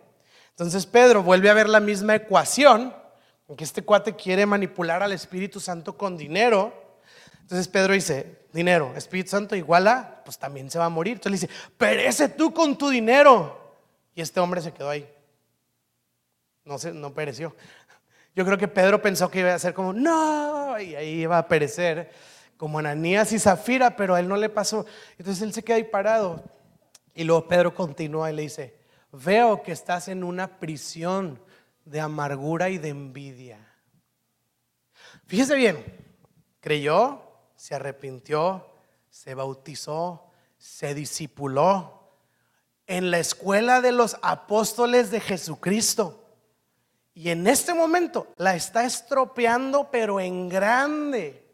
[0.56, 2.94] Entonces Pedro vuelve a ver la misma ecuación,
[3.46, 6.72] en que este cuate quiere manipular al Espíritu Santo con dinero.
[7.42, 11.16] Entonces Pedro dice, dinero, Espíritu Santo iguala, pues también se va a morir.
[11.16, 13.76] Entonces le dice, perece tú con tu dinero.
[14.14, 15.06] Y este hombre se quedó ahí.
[16.64, 17.54] No, se, no pereció.
[18.34, 21.46] Yo creo que Pedro pensó que iba a ser como, no, y ahí iba a
[21.46, 22.10] perecer,
[22.56, 24.86] como Ananías y Zafira, pero a él no le pasó.
[25.18, 26.42] Entonces él se queda ahí parado.
[27.14, 28.85] Y luego Pedro continúa y le dice,
[29.24, 31.40] veo que estás en una prisión
[31.84, 33.58] de amargura y de envidia.
[35.26, 36.16] Fíjese bien,
[36.60, 37.22] creyó,
[37.54, 38.66] se arrepintió,
[39.08, 42.12] se bautizó, se discipuló
[42.86, 46.22] en la escuela de los apóstoles de Jesucristo.
[47.14, 51.46] Y en este momento la está estropeando, pero en grande.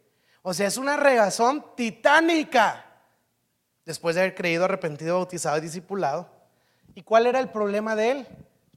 [0.43, 2.85] O sea, es una regazón titánica.
[3.85, 6.42] Después de haber creído, arrepentido, bautizado y discipulado.
[6.95, 8.27] ¿Y cuál era el problema de él?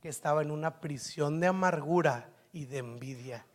[0.01, 3.45] Que estaba en una prisión de amargura y de envidia.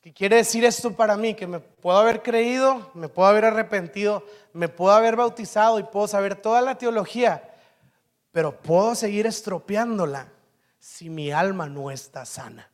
[0.00, 1.34] ¿Qué quiere decir esto para mí?
[1.34, 6.08] Que me puedo haber creído, me puedo haber arrepentido, me puedo haber bautizado y puedo
[6.08, 7.48] saber toda la teología,
[8.32, 10.26] pero puedo seguir estropeándola
[10.80, 12.68] si mi alma no está sana.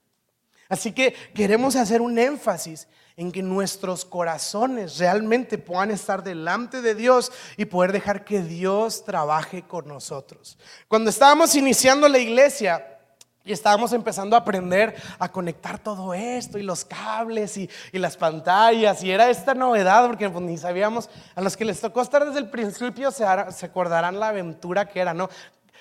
[0.70, 2.88] Así que queremos hacer un énfasis
[3.18, 9.04] en que nuestros corazones realmente puedan estar delante de Dios y poder dejar que Dios
[9.04, 10.56] trabaje con nosotros.
[10.86, 12.94] Cuando estábamos iniciando la iglesia,
[13.44, 19.02] y estábamos empezando a aprender a conectar todo esto y los cables y, las pantallas.
[19.02, 22.40] Y era esta novedad porque pues, ni sabíamos, a los que les tocó estar desde
[22.40, 25.30] el principio se, se acordarán la aventura que era, ¿no?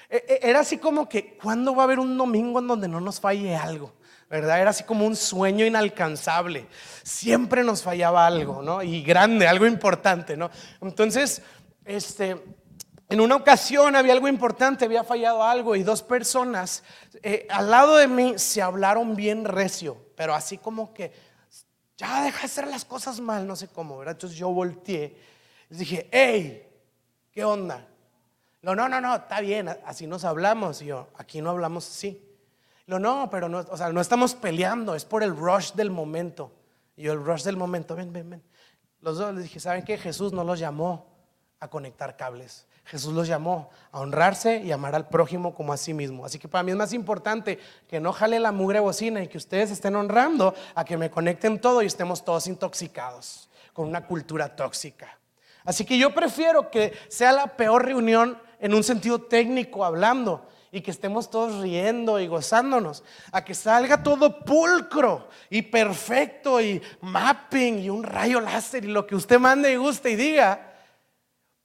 [0.10, 3.02] E, e, era así como que, ¿cuándo va a haber un domingo en donde no
[3.02, 3.94] nos falle algo?
[4.30, 4.60] ¿Verdad?
[4.60, 6.68] Era así como un sueño inalcanzable.
[7.04, 8.84] Siempre nos fallaba algo, ¿no?
[8.84, 10.50] Y grande, algo importante, ¿no?
[10.82, 11.42] Entonces,
[11.86, 12.44] este,
[13.10, 16.84] en una ocasión había algo importante, había fallado algo y dos personas
[17.24, 21.12] eh, al lado de mí se hablaron bien recio, pero así como que,
[21.98, 24.16] ya deja de hacer las cosas mal, no sé cómo, ¿verdad?
[24.16, 25.18] Entonces yo volteé
[25.70, 26.68] y dije, hey,
[27.32, 27.88] ¿qué onda?
[28.62, 30.82] No, no, no, no, está bien, así nos hablamos.
[30.82, 32.22] Y yo, aquí no hablamos así.
[32.88, 36.52] No, no, pero no, o sea, no estamos peleando, es por el rush del momento.
[36.96, 38.44] Y yo, el rush del momento, ven, ven, ven.
[39.02, 39.98] Los dos les dije, ¿saben qué?
[39.98, 41.06] Jesús no los llamó
[41.60, 42.66] a conectar cables.
[42.86, 46.26] Jesús los llamó a honrarse y amar al prójimo como a sí mismo.
[46.26, 49.38] Así que para mí es más importante que no jale la mugre bocina y que
[49.38, 54.56] ustedes estén honrando a que me conecten todo y estemos todos intoxicados con una cultura
[54.56, 55.20] tóxica.
[55.66, 60.82] Así que yo prefiero que sea la peor reunión en un sentido técnico hablando y
[60.82, 67.80] que estemos todos riendo y gozándonos, a que salga todo pulcro y perfecto y mapping
[67.80, 70.74] y un rayo láser y lo que usted mande y guste y diga,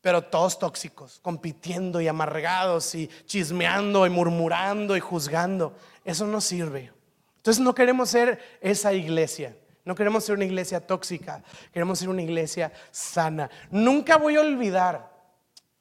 [0.00, 5.76] pero todos tóxicos, compitiendo y amargados y chismeando y murmurando y juzgando.
[6.04, 6.92] Eso no sirve.
[7.36, 9.56] Entonces no queremos ser esa iglesia.
[9.84, 13.50] No queremos ser una iglesia tóxica, queremos ser una iglesia sana.
[13.70, 15.11] Nunca voy a olvidar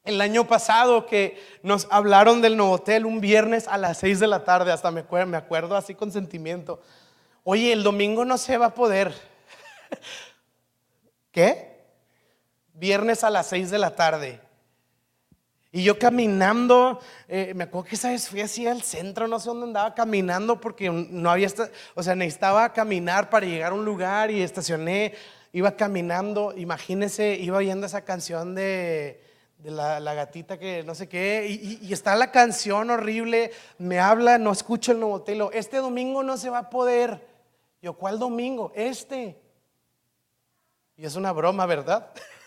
[0.04, 4.44] el año pasado que nos hablaron del Novotel un viernes a las 6 de la
[4.44, 6.82] tarde, hasta me acuerdo, me acuerdo así con sentimiento.
[7.44, 9.14] Oye, el domingo no se va a poder.
[11.32, 11.80] ¿Qué?
[12.74, 14.40] Viernes a las 6 de la tarde.
[15.72, 19.48] Y yo caminando, eh, me acuerdo que esa vez fui así al centro, no sé
[19.48, 21.48] dónde andaba caminando porque no había,
[21.96, 25.14] o sea, necesitaba caminar para llegar a un lugar y estacioné,
[25.54, 29.31] iba caminando, imagínense, iba oyendo esa canción de
[29.64, 34.52] de la, gatita que no sé qué, y, está la canción horrible, me habla, no
[34.52, 37.28] escucho el nuevo telo, este domingo no se va a poder.
[37.82, 38.72] Yo, ¿cuál domingo?
[38.76, 39.40] Este.
[40.98, 42.12] Y es una broma, ¿verdad?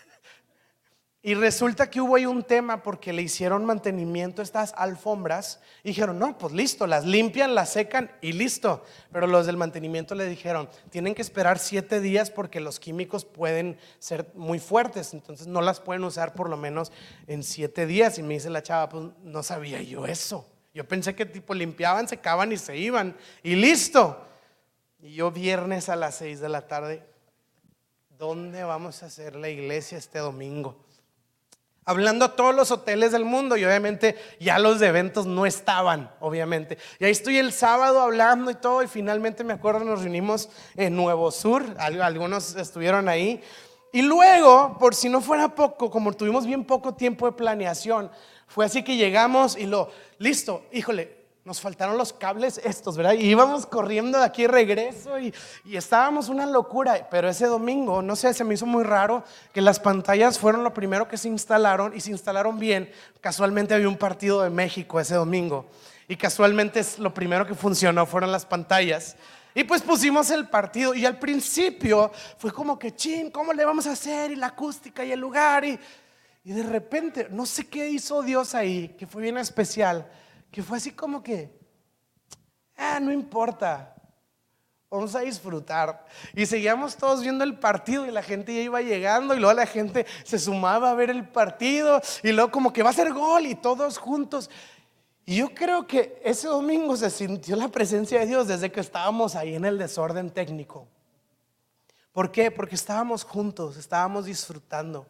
[1.27, 5.59] Y resulta que hubo ahí un tema porque le hicieron mantenimiento a estas alfombras.
[5.83, 8.83] Y dijeron, no, pues listo, las limpian, las secan y listo.
[9.11, 13.79] Pero los del mantenimiento le dijeron, tienen que esperar siete días porque los químicos pueden
[13.97, 15.15] ser muy fuertes.
[15.15, 16.91] Entonces no las pueden usar por lo menos
[17.25, 18.19] en siete días.
[18.19, 20.47] Y me dice la chava, pues no sabía yo eso.
[20.75, 23.17] Yo pensé que tipo limpiaban, secaban y se iban.
[23.41, 24.23] Y listo.
[24.99, 27.03] Y yo viernes a las seis de la tarde,
[28.15, 30.84] ¿dónde vamos a hacer la iglesia este domingo?
[31.85, 36.11] Hablando a todos los hoteles del mundo y obviamente ya los de eventos no estaban,
[36.19, 36.77] obviamente.
[36.99, 40.95] Y ahí estoy el sábado hablando y todo y finalmente me acuerdo nos reunimos en
[40.95, 43.41] Nuevo Sur, algunos estuvieron ahí.
[43.93, 48.11] Y luego, por si no fuera poco, como tuvimos bien poco tiempo de planeación,
[48.47, 53.13] fue así que llegamos y lo, listo, híjole, nos faltaron los cables estos, ¿verdad?
[53.13, 55.31] Y íbamos corriendo de aquí regreso y,
[55.63, 57.07] y, estábamos una locura.
[57.11, 60.73] Pero ese domingo, no sé, se me hizo muy raro que las pantallas fueron lo
[60.73, 62.91] primero que se instalaron y se instalaron bien.
[63.21, 65.67] Casualmente había un partido de México ese domingo
[66.07, 69.15] y casualmente lo primero que funcionó fueron las pantallas.
[69.53, 73.85] Y pues pusimos el partido y al principio fue como que, chin, ¿cómo le vamos
[73.85, 74.31] a hacer?
[74.31, 75.63] Y la acústica y el lugar.
[75.63, 75.79] Y,
[76.43, 80.07] y de repente, no sé qué hizo Dios ahí, que fue bien especial
[80.55, 81.53] que fue así como que,
[82.77, 83.93] ah, no importa,
[84.89, 86.05] vamos a disfrutar.
[86.33, 89.65] Y seguíamos todos viendo el partido y la gente ya iba llegando y luego la
[89.65, 93.45] gente se sumaba a ver el partido y luego como que va a ser gol
[93.45, 94.49] y todos juntos.
[95.25, 99.35] Y yo creo que ese domingo se sintió la presencia de Dios desde que estábamos
[99.35, 100.87] ahí en el desorden técnico.
[102.13, 102.49] ¿Por qué?
[102.49, 105.05] Porque estábamos juntos, estábamos disfrutando.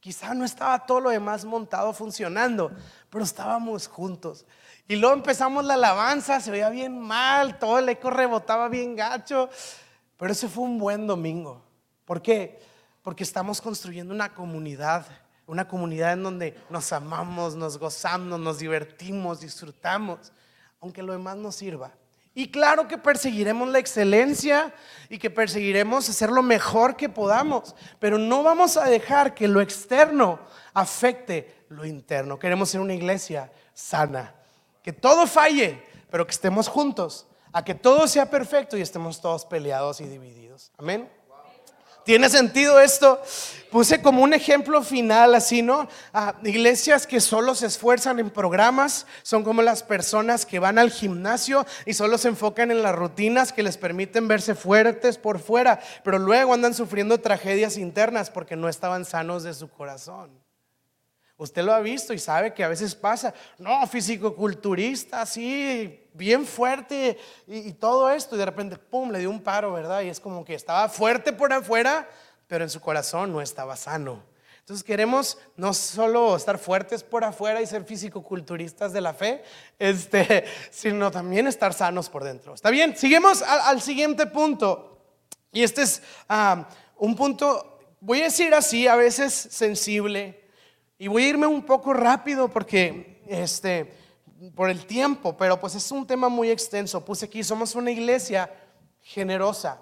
[0.00, 2.70] Quizá no estaba todo lo demás montado funcionando,
[3.10, 4.46] pero estábamos juntos.
[4.88, 9.48] Y luego empezamos la alabanza, se veía bien mal, todo el eco rebotaba bien gacho.
[10.16, 11.64] Pero ese fue un buen domingo.
[12.04, 12.60] ¿Por qué?
[13.02, 15.06] Porque estamos construyendo una comunidad,
[15.46, 20.32] una comunidad en donde nos amamos, nos gozamos, nos divertimos, disfrutamos,
[20.80, 21.92] aunque lo demás no sirva.
[22.32, 24.74] Y claro que perseguiremos la excelencia
[25.08, 29.60] y que perseguiremos hacer lo mejor que podamos, pero no vamos a dejar que lo
[29.60, 30.38] externo
[30.74, 32.38] afecte lo interno.
[32.38, 34.34] Queremos ser una iglesia sana,
[34.86, 39.44] que todo falle, pero que estemos juntos, a que todo sea perfecto y estemos todos
[39.44, 40.70] peleados y divididos.
[40.78, 41.10] Amén.
[42.04, 43.20] ¿Tiene sentido esto?
[43.72, 45.88] Puse como un ejemplo final así, ¿no?
[46.44, 51.66] iglesias que solo se esfuerzan en programas, son como las personas que van al gimnasio
[51.84, 56.20] y solo se enfocan en las rutinas que les permiten verse fuertes por fuera, pero
[56.20, 60.45] luego andan sufriendo tragedias internas porque no estaban sanos de su corazón.
[61.38, 67.18] Usted lo ha visto y sabe que a veces pasa, no, físico-culturista, así, bien fuerte
[67.46, 70.00] y, todo esto, y de repente, pum, le dio un paro, ¿verdad?
[70.00, 72.08] Y es como que estaba fuerte por afuera,
[72.46, 74.22] pero en su corazón no estaba sano.
[74.60, 79.44] Entonces queremos no solo estar fuertes por afuera y ser físico-culturistas de la fe,
[79.78, 82.54] este, sino también estar sanos por dentro.
[82.54, 82.96] ¿Está bien?
[82.96, 85.02] Seguimos al, siguiente punto.
[85.52, 90.45] Y este es ah, un punto, voy a decir así, a veces sensible.
[90.98, 93.92] Y voy a irme un poco rápido porque este
[94.54, 97.04] por el tiempo, pero pues es un tema muy extenso.
[97.04, 98.50] Puse aquí, somos una iglesia
[99.00, 99.80] generosa.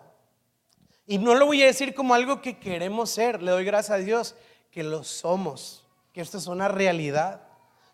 [1.06, 4.02] Y no lo voy a decir como algo que queremos ser, le doy gracias a
[4.02, 4.34] Dios
[4.70, 7.42] que lo somos, que esto es una realidad.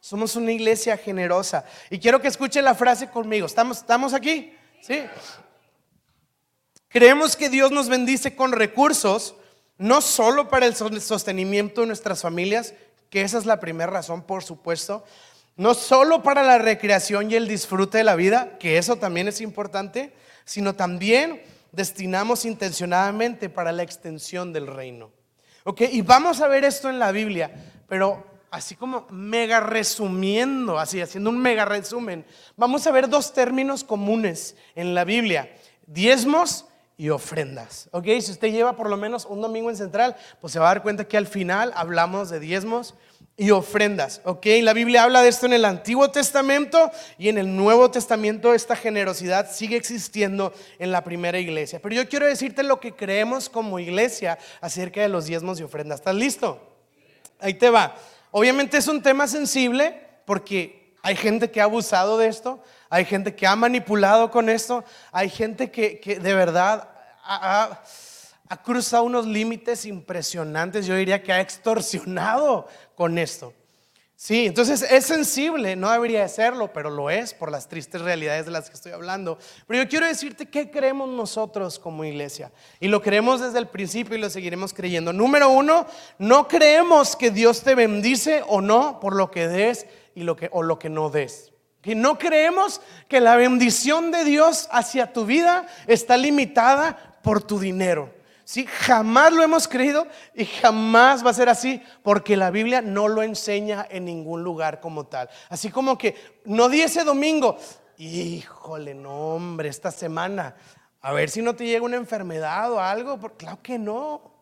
[0.00, 1.64] Somos una iglesia generosa.
[1.90, 3.46] Y quiero que escuche la frase conmigo.
[3.46, 4.54] ¿Estamos, estamos aquí?
[4.80, 5.02] ¿Sí?
[6.88, 9.34] Creemos que Dios nos bendice con recursos,
[9.76, 12.74] no solo para el sostenimiento de nuestras familias,
[13.10, 15.04] que esa es la primera razón, por supuesto,
[15.56, 19.40] no solo para la recreación y el disfrute de la vida, que eso también es
[19.40, 21.42] importante, sino también
[21.72, 25.10] destinamos intencionadamente para la extensión del reino.
[25.64, 25.82] ¿Ok?
[25.92, 27.52] Y vamos a ver esto en la Biblia,
[27.88, 32.24] pero así como mega resumiendo, así haciendo un mega resumen,
[32.56, 35.54] vamos a ver dos términos comunes en la Biblia,
[35.86, 36.66] diezmos
[37.00, 37.88] y ofrendas.
[37.92, 38.04] ¿Ok?
[38.20, 40.82] Si usted lleva por lo menos un domingo en central, pues se va a dar
[40.82, 42.94] cuenta que al final hablamos de diezmos
[43.38, 44.20] y ofrendas.
[44.24, 44.44] ¿Ok?
[44.60, 48.76] La Biblia habla de esto en el Antiguo Testamento y en el Nuevo Testamento esta
[48.76, 51.80] generosidad sigue existiendo en la primera iglesia.
[51.80, 56.00] Pero yo quiero decirte lo que creemos como iglesia acerca de los diezmos y ofrendas.
[56.00, 56.60] ¿Estás listo?
[57.38, 57.96] Ahí te va.
[58.30, 63.34] Obviamente es un tema sensible porque hay gente que ha abusado de esto, hay gente
[63.34, 66.89] que ha manipulado con esto, hay gente que, de verdad
[67.32, 73.52] ha cruzado unos límites impresionantes, yo diría que ha extorsionado con esto.
[74.22, 78.44] Sí, entonces es sensible, no debería de serlo, pero lo es por las tristes realidades
[78.44, 79.38] de las que estoy hablando.
[79.66, 82.52] Pero yo quiero decirte qué creemos nosotros como iglesia.
[82.80, 85.14] Y lo creemos desde el principio y lo seguiremos creyendo.
[85.14, 85.86] Número uno,
[86.18, 90.50] no creemos que Dios te bendice o no por lo que des y lo que,
[90.52, 91.50] o lo que no des.
[91.80, 97.58] Que no creemos que la bendición de Dios hacia tu vida está limitada por tu
[97.58, 98.10] dinero.
[98.44, 103.06] Sí, jamás lo hemos creído y jamás va a ser así porque la Biblia no
[103.06, 105.30] lo enseña en ningún lugar como tal.
[105.48, 107.56] Así como que no di ese domingo,
[107.96, 110.56] híjole, no hombre, esta semana,
[111.00, 114.39] a ver si no te llega una enfermedad o algo, claro que no.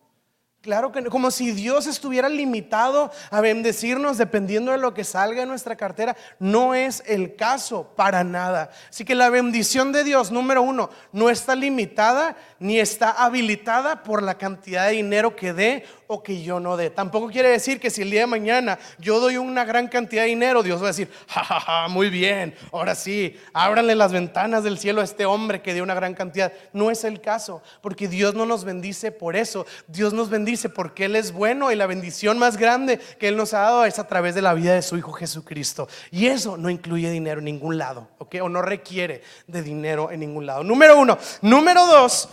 [0.60, 5.42] Claro que no, como si Dios estuviera limitado a bendecirnos dependiendo de lo que salga
[5.42, 6.16] en nuestra cartera.
[6.40, 8.70] No es el caso para nada.
[8.90, 14.20] Así que la bendición de Dios, número uno, no está limitada ni está habilitada por
[14.20, 16.90] la cantidad de dinero que dé o que yo no dé.
[16.90, 20.30] Tampoco quiere decir que si el día de mañana yo doy una gran cantidad de
[20.30, 25.02] dinero, Dios va a decir, jajaja, muy bien, ahora sí, ábranle las ventanas del cielo
[25.02, 26.52] a este hombre que dio una gran cantidad.
[26.72, 29.64] No es el caso, porque Dios no nos bendice por eso.
[29.86, 33.54] Dios nos bendice porque Él es bueno y la bendición más grande que Él nos
[33.54, 35.88] ha dado es a través de la vida de su Hijo Jesucristo.
[36.10, 38.36] Y eso no incluye dinero en ningún lado, ¿ok?
[38.42, 40.64] O no requiere de dinero en ningún lado.
[40.64, 41.18] Número uno.
[41.42, 42.28] Número dos.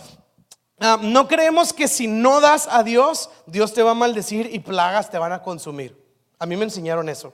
[0.78, 4.60] Ah, no creemos que si no das a Dios, Dios te va a maldecir y
[4.60, 5.96] plagas te van a consumir.
[6.38, 7.32] A mí me enseñaron eso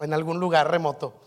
[0.00, 1.20] en algún lugar remoto.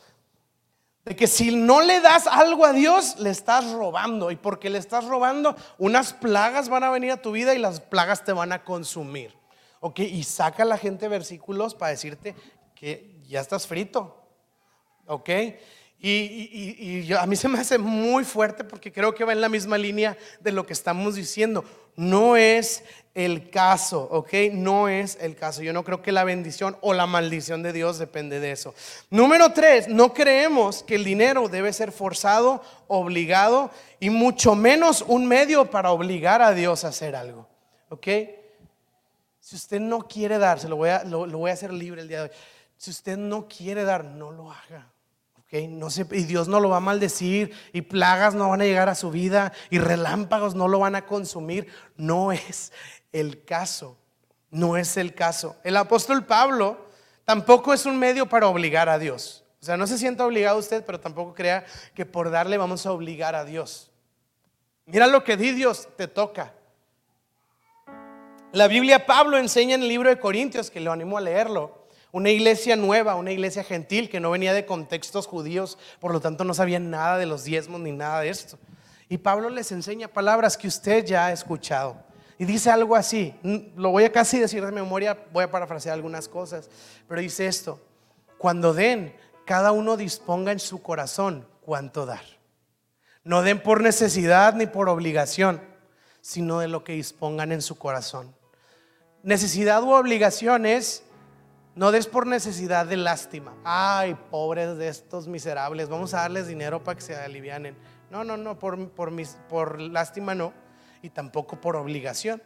[1.10, 4.30] De que si no le das algo a Dios, le estás robando.
[4.30, 7.80] Y porque le estás robando, unas plagas van a venir a tu vida y las
[7.80, 9.34] plagas te van a consumir.
[9.80, 12.36] Ok, y saca la gente versículos para decirte
[12.76, 14.24] que ya estás frito.
[15.08, 15.30] Ok,
[16.02, 19.78] y, a mí se me hace muy fuerte porque creo que va en la misma
[19.78, 21.66] línea de lo que estamos diciendo.
[21.98, 22.84] No es
[23.14, 24.34] el caso, ¿ok?
[24.54, 25.62] No es el caso.
[25.62, 28.74] Yo no creo que la bendición o la maldición de Dios depende de eso.
[29.10, 35.28] Número tres, no creemos que el dinero debe ser forzado, obligado y mucho menos un
[35.28, 37.50] medio para obligar a Dios a hacer algo,
[37.90, 38.08] ¿ok?
[39.42, 42.08] Si usted no quiere dar, se lo voy a, lo voy a hacer libre el
[42.08, 42.36] día de hoy.
[42.78, 44.88] Si usted no quiere dar, no lo haga.
[45.52, 49.10] Y Dios no lo va a maldecir, y plagas no van a llegar a su
[49.10, 51.68] vida, y relámpagos no lo van a consumir.
[51.98, 52.72] No es
[53.12, 53.98] el caso,
[54.52, 55.56] no es el caso.
[55.64, 56.86] El apóstol Pablo
[57.26, 59.44] tampoco es un medio para obligar a Dios.
[59.62, 62.92] O sea, no se sienta obligado usted, pero tampoco crea que por darle vamos a
[62.92, 63.92] obligar a Dios.
[64.86, 66.54] Mira lo que di Dios, te toca.
[68.52, 71.79] La Biblia Pablo enseña en el libro de Corintios, que lo animo a leerlo
[72.12, 76.44] una iglesia nueva, una iglesia gentil que no venía de contextos judíos, por lo tanto
[76.44, 78.58] no sabían nada de los diezmos ni nada de esto.
[79.08, 81.98] Y Pablo les enseña palabras que usted ya ha escuchado.
[82.38, 83.36] Y dice algo así,
[83.76, 86.70] lo voy a casi decir de memoria, voy a parafrasear algunas cosas,
[87.08, 87.82] pero dice esto,
[88.38, 89.14] cuando den,
[89.46, 92.24] cada uno disponga en su corazón cuánto dar.
[93.24, 95.62] No den por necesidad ni por obligación,
[96.22, 98.34] sino de lo que dispongan en su corazón.
[99.22, 101.04] Necesidad u obligación es
[101.76, 103.56] no des por necesidad de lástima.
[103.64, 107.78] Ay, pobres de estos miserables, vamos a darles dinero para que se alivianen.
[108.10, 109.12] No, no, no, por, por,
[109.48, 110.54] por lástima no,
[111.02, 112.42] y tampoco por obligación.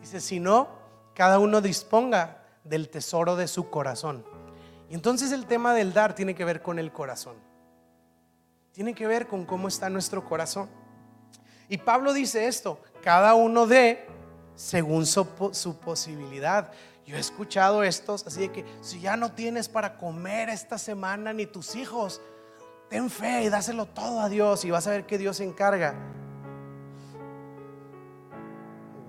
[0.00, 0.68] Dice, si no,
[1.14, 4.24] cada uno disponga del tesoro de su corazón.
[4.88, 7.36] Y entonces el tema del dar tiene que ver con el corazón.
[8.72, 10.68] Tiene que ver con cómo está nuestro corazón.
[11.68, 14.06] Y Pablo dice esto, cada uno de
[14.54, 16.72] según su posibilidad.
[17.08, 21.32] Yo he escuchado estos, así de que si ya no tienes para comer esta semana
[21.32, 22.20] ni tus hijos,
[22.90, 25.94] ten fe y dáselo todo a Dios y vas a ver que Dios se encarga.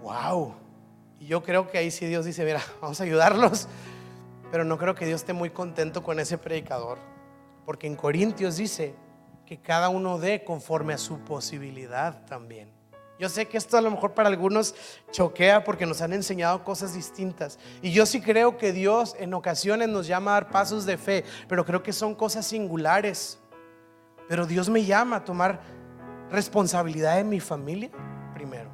[0.01, 0.55] Wow.
[1.19, 3.67] Y yo creo que ahí sí Dios dice, mira, vamos a ayudarlos.
[4.49, 6.99] Pero no creo que Dios esté muy contento con ese predicador.
[7.65, 8.95] Porque en Corintios dice
[9.45, 12.78] que cada uno dé conforme a su posibilidad también.
[13.19, 14.73] Yo sé que esto a lo mejor para algunos
[15.11, 17.59] choquea porque nos han enseñado cosas distintas.
[17.81, 21.25] Y yo sí creo que Dios en ocasiones nos llama a dar pasos de fe,
[21.49, 23.37] pero creo que son cosas singulares.
[24.29, 25.59] Pero Dios me llama a tomar
[26.31, 27.89] responsabilidad de mi familia
[28.33, 28.69] primero.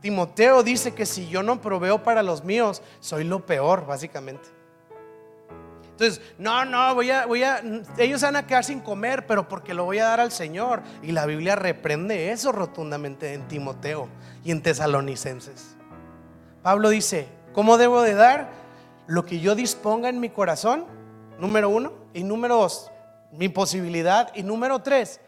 [0.00, 4.59] Timoteo dice que si yo no proveo para los míos, soy lo peor, básicamente.
[6.00, 7.62] Entonces, no, no, voy a, voy a,
[7.98, 10.80] ellos van a quedar sin comer, pero porque lo voy a dar al Señor.
[11.02, 14.08] Y la Biblia reprende eso rotundamente en Timoteo
[14.42, 15.76] y en Tesalonicenses.
[16.62, 18.48] Pablo dice, ¿cómo debo de dar?
[19.08, 20.86] Lo que yo disponga en mi corazón,
[21.38, 21.92] número uno.
[22.14, 22.90] Y número dos,
[23.32, 24.32] mi posibilidad.
[24.34, 25.20] Y número tres,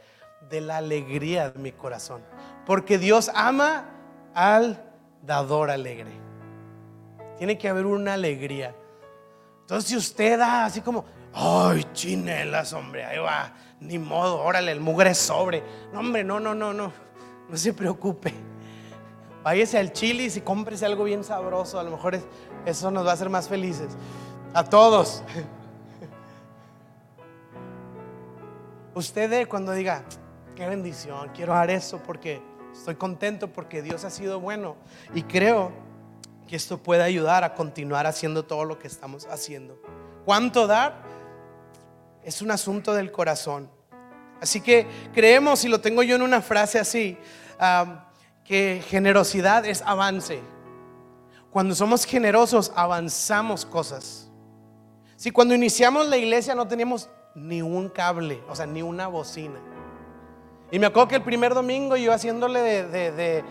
[0.49, 2.23] de la alegría de mi corazón.
[2.65, 3.91] Porque Dios ama
[4.33, 4.83] al
[5.21, 6.13] dador alegre.
[7.37, 8.75] Tiene que haber una alegría.
[9.73, 14.81] Entonces si usted da así como, ay, chinelas, hombre, ahí va, ni modo, órale, el
[14.81, 15.65] mugre sobre.
[15.95, 16.93] No, hombre, no, no, no, no,
[17.49, 18.35] no se preocupe.
[19.43, 22.19] Váyase al chili y cómprese algo bien sabroso, a lo mejor
[22.67, 23.97] eso nos va a hacer más felices.
[24.53, 25.25] A todos.
[28.95, 30.05] Usted cuando diga,
[30.55, 32.43] qué bendición, quiero dar eso porque
[32.75, 34.77] estoy contento porque Dios ha sido bueno
[35.15, 35.73] y creo
[36.49, 39.81] que esto puede ayudar a continuar haciendo todo lo que estamos haciendo.
[40.25, 41.03] ¿Cuánto dar?
[42.23, 43.71] Es un asunto del corazón.
[44.41, 47.17] Así que creemos, y lo tengo yo en una frase así,
[48.45, 50.41] que generosidad es avance.
[51.51, 54.31] Cuando somos generosos, avanzamos cosas.
[55.17, 59.61] Si cuando iniciamos la iglesia no teníamos ni un cable, o sea, ni una bocina.
[60.71, 63.45] Y me acuerdo que el primer domingo yo haciéndole de,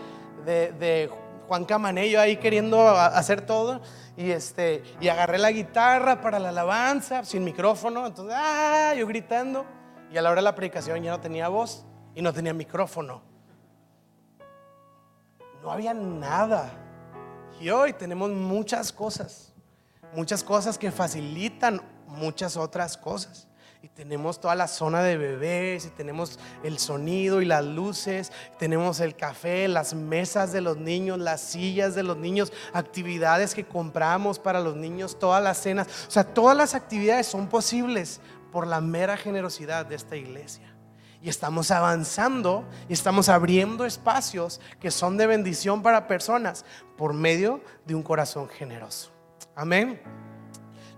[0.44, 1.10] de,
[1.52, 3.82] Juan Camanello ahí queriendo hacer todo.
[4.16, 8.06] Y, este, y agarré la guitarra para la alabanza sin micrófono.
[8.06, 9.66] Entonces, ah, yo gritando.
[10.10, 11.84] Y a la hora de la predicación ya no tenía voz
[12.14, 13.20] y no tenía micrófono.
[15.62, 16.72] No había nada.
[17.60, 19.52] Y hoy tenemos muchas cosas.
[20.14, 23.46] Muchas cosas que facilitan muchas otras cosas
[23.82, 29.00] y tenemos toda la zona de bebés y tenemos el sonido y las luces, tenemos
[29.00, 34.38] el café, las mesas de los niños, las sillas de los niños, actividades que compramos
[34.38, 38.20] para los niños, todas las cenas, o sea, todas las actividades son posibles
[38.52, 40.68] por la mera generosidad de esta iglesia.
[41.20, 46.64] Y estamos avanzando y estamos abriendo espacios que son de bendición para personas
[46.96, 49.10] por medio de un corazón generoso.
[49.56, 50.00] Amén.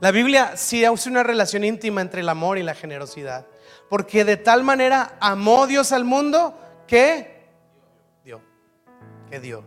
[0.04, 3.46] La Biblia sí hace una relación íntima entre el amor y la generosidad.
[3.88, 6.54] Porque de tal manera amó Dios al mundo
[6.86, 7.48] que
[8.22, 8.42] dio.
[9.30, 9.64] Que dio.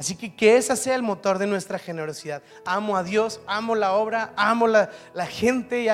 [0.00, 2.42] Así que que ese sea el motor de nuestra generosidad.
[2.64, 4.88] Amo a Dios, amo la obra, amo la,
[5.28, 5.86] gente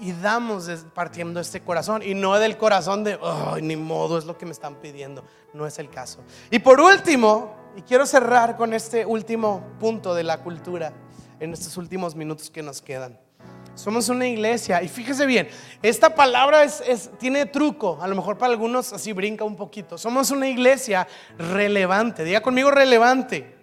[0.00, 2.02] y, damos partiendo este corazón.
[2.02, 5.22] Y no del corazón de, ay, ni modo, es lo que me están pidiendo.
[5.52, 6.20] No es el caso.
[6.50, 10.94] Y por último, y quiero cerrar con este último punto de la cultura
[11.40, 13.18] en estos últimos minutos que nos quedan.
[13.74, 15.48] Somos una iglesia y fíjese bien,
[15.82, 19.96] esta palabra es, tiene truco, a lo mejor para algunos así brinca un poquito.
[19.96, 23.59] Somos una iglesia relevante, diga conmigo relevante.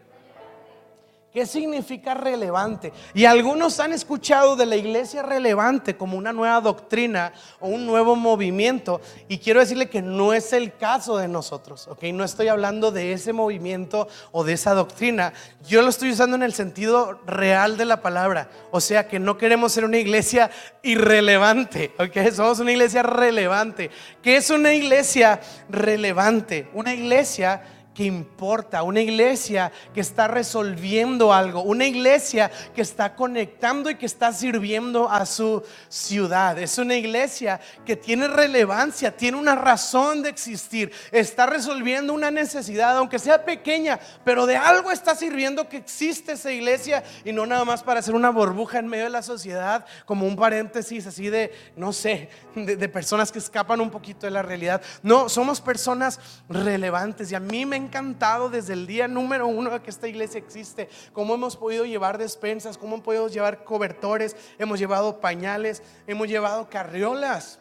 [1.38, 2.92] ¿Qué significa relevante?
[3.14, 8.16] Y algunos han escuchado de la iglesia relevante como una nueva doctrina o un nuevo
[8.16, 9.02] movimiento.
[9.28, 12.06] Y quiero decirle que no es el caso de nosotros, ¿ok?
[12.06, 15.32] No estoy hablando de ese movimiento o de esa doctrina.
[15.68, 18.50] Yo lo estoy usando en el sentido real de la palabra.
[18.72, 20.50] O sea que no queremos ser una iglesia
[20.82, 22.32] irrelevante, ¿ok?
[22.34, 23.92] Somos una iglesia relevante.
[24.24, 26.68] ¿Qué es una iglesia relevante?
[26.74, 27.62] Una iglesia
[27.98, 34.06] que importa, una iglesia que está resolviendo algo, una iglesia que está conectando y que
[34.06, 36.60] está sirviendo a su ciudad.
[36.60, 42.96] Es una iglesia que tiene relevancia, tiene una razón de existir, está resolviendo una necesidad,
[42.98, 47.66] aunque sea pequeña, pero de algo está sirviendo que existe esa iglesia y no nada
[47.66, 51.52] más para ser una burbuja en medio de la sociedad, como un paréntesis así de,
[51.76, 54.84] no sé, de personas que escapan un poquito de la realidad.
[55.02, 59.82] No, somos personas relevantes y a mí me encantado desde el día número uno de
[59.82, 64.80] que esta iglesia existe, cómo hemos podido llevar despensas, cómo hemos podido llevar cobertores, hemos
[64.80, 67.60] llevado pañales, hemos llevado carriolas.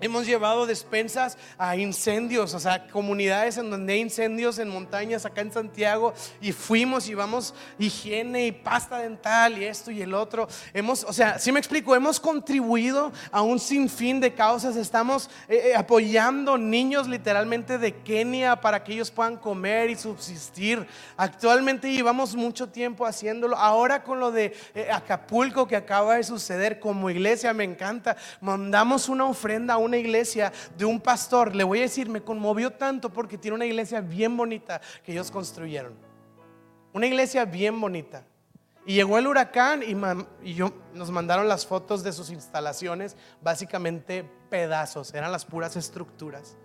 [0.00, 5.40] Hemos llevado despensas a incendios, o sea, comunidades en donde hay incendios en montañas acá
[5.40, 10.48] en Santiago y fuimos y vamos higiene y pasta dental y esto y el otro.
[10.72, 14.76] Hemos, o sea, si me explico, hemos contribuido a un sinfín de causas.
[14.76, 20.86] Estamos eh, eh, apoyando niños literalmente de Kenia para que ellos puedan comer y subsistir.
[21.16, 23.56] Actualmente llevamos mucho tiempo haciéndolo.
[23.56, 28.16] Ahora con lo de eh, Acapulco que acaba de suceder como iglesia, me encanta.
[28.40, 32.72] Mandamos una ofrenda a una iglesia de un pastor, le voy a decir, me conmovió
[32.72, 35.94] tanto porque tiene una iglesia bien bonita que ellos construyeron.
[36.92, 38.24] Una iglesia bien bonita.
[38.86, 45.14] Y llegó el huracán y, yo, nos mandaron las fotos de sus instalaciones, básicamente pedazos,
[45.14, 46.56] eran las puras estructuras.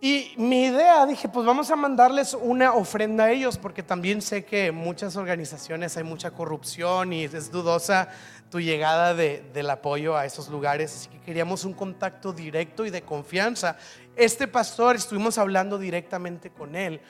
[0.00, 4.44] Y mi idea, dije, pues vamos a mandarles una ofrenda a ellos, porque también sé
[4.44, 8.08] que en muchas organizaciones hay mucha corrupción y es dudosa
[8.48, 13.02] tu llegada del apoyo a esos lugares, así que queríamos un contacto directo y de
[13.02, 13.76] confianza.
[14.18, 17.00] Este pastor, estuvimos hablando directamente con él.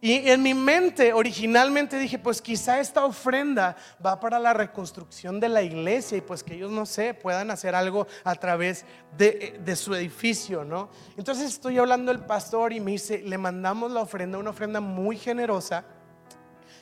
[0.00, 5.48] Y en mi mente originalmente dije, pues quizá esta ofrenda va para la reconstrucción de
[5.48, 8.84] la iglesia y pues que ellos, no sé, puedan hacer algo a través
[9.16, 10.90] de, de su edificio, ¿no?
[11.16, 15.16] Entonces estoy hablando el pastor y me dice, le mandamos la ofrenda, una ofrenda muy
[15.16, 15.84] generosa.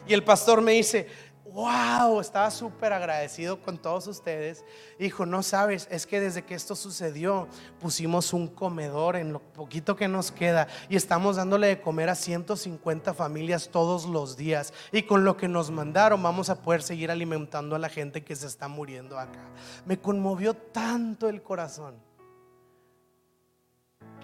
[0.09, 1.07] Y el pastor me dice,
[1.45, 4.65] wow, estaba súper agradecido con todos ustedes.
[4.99, 7.49] Dijo, no sabes, es que desde que esto sucedió
[7.81, 12.15] pusimos un comedor en lo poquito que nos queda y estamos dándole de comer a
[12.15, 14.73] 150 familias todos los días.
[14.91, 18.37] Y con lo que nos mandaron vamos a poder seguir alimentando a la gente que
[18.37, 19.51] se está muriendo acá.
[19.85, 21.95] Me conmovió tanto el corazón.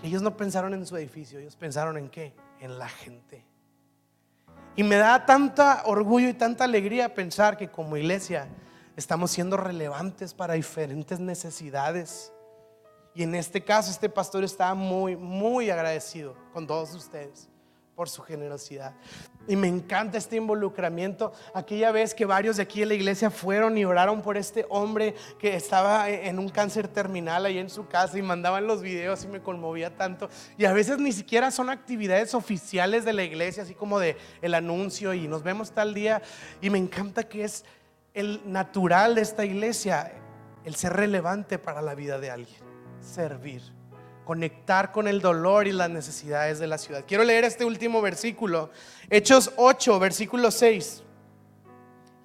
[0.00, 2.34] Que ellos no pensaron en su edificio, ellos pensaron en qué?
[2.60, 3.49] En la gente.
[4.76, 8.48] Y me da tanta orgullo y tanta alegría pensar que como iglesia
[8.96, 12.32] estamos siendo relevantes para diferentes necesidades.
[13.14, 17.48] Y en este caso, este pastor está muy, muy agradecido con todos ustedes
[17.96, 18.94] por su generosidad.
[19.50, 21.32] Y me encanta este involucramiento.
[21.54, 25.16] Aquella vez que varios de aquí en la iglesia fueron y oraron por este hombre
[25.40, 29.26] que estaba en un cáncer terminal ahí en su casa y mandaban los videos y
[29.26, 30.30] me conmovía tanto.
[30.56, 34.54] Y a veces ni siquiera son actividades oficiales de la iglesia, así como de el
[34.54, 36.22] anuncio y nos vemos tal día.
[36.60, 37.64] Y me encanta que es
[38.14, 40.12] el natural de esta iglesia
[40.64, 42.60] el ser relevante para la vida de alguien,
[43.00, 43.79] servir
[44.30, 47.04] conectar con el dolor y las necesidades de la ciudad.
[47.04, 48.70] Quiero leer este último versículo,
[49.10, 51.02] Hechos 8, versículo 6.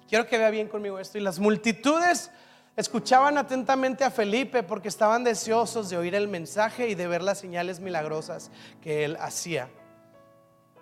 [0.08, 1.18] Quiero que vea bien conmigo esto.
[1.18, 2.30] Y las multitudes
[2.76, 7.38] escuchaban atentamente a Felipe porque estaban deseosos de oír el mensaje y de ver las
[7.38, 9.68] señales milagrosas que él hacía.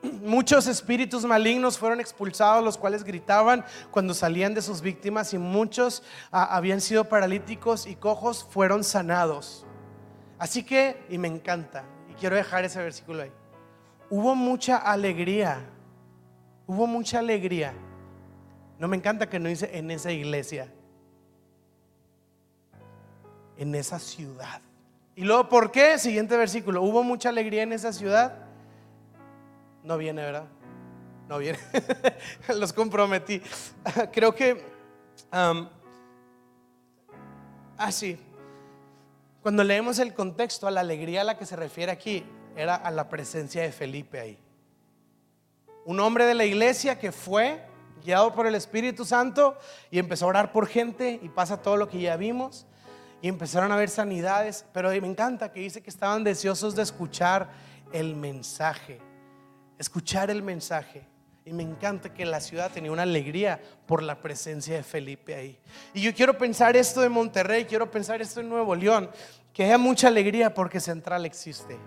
[0.02, 6.02] Muchos espíritus malignos fueron expulsados, los cuales gritaban cuando salían de sus víctimas y muchos
[6.30, 9.64] ah, habían sido paralíticos y cojos fueron sanados.
[10.38, 13.32] Así que, y me encanta, y quiero dejar ese versículo ahí,
[14.10, 15.60] hubo mucha alegría,
[16.66, 17.72] hubo mucha alegría.
[18.78, 20.68] No me encanta que no dice en esa iglesia,
[23.56, 24.60] en esa ciudad.
[25.16, 25.98] Y luego, ¿por qué?
[25.98, 28.34] Siguiente versículo, hubo mucha alegría en esa ciudad.
[29.84, 30.46] No viene, ¿verdad?
[31.28, 31.58] No viene.
[32.56, 33.40] Los comprometí.
[34.12, 34.54] Creo que...
[35.32, 35.68] Um,
[37.78, 38.18] ah, sí.
[39.44, 42.24] Cuando leemos el contexto, a la alegría a la que se refiere aquí
[42.56, 44.38] era a la presencia de Felipe ahí.
[45.84, 47.62] Un hombre de la iglesia que fue
[48.02, 49.58] guiado por el Espíritu Santo
[49.90, 52.66] y empezó a orar por gente y pasa todo lo que ya vimos
[53.20, 57.50] y empezaron a ver sanidades, pero me encanta que dice que estaban deseosos de escuchar
[57.92, 58.98] el mensaje,
[59.78, 61.06] escuchar el mensaje.
[61.44, 65.58] Y me encanta que la ciudad tenía una alegría por la presencia de Felipe ahí.
[65.92, 69.10] Y yo quiero pensar esto de Monterrey, quiero pensar esto en Nuevo León,
[69.52, 71.78] que haya mucha alegría porque Central existe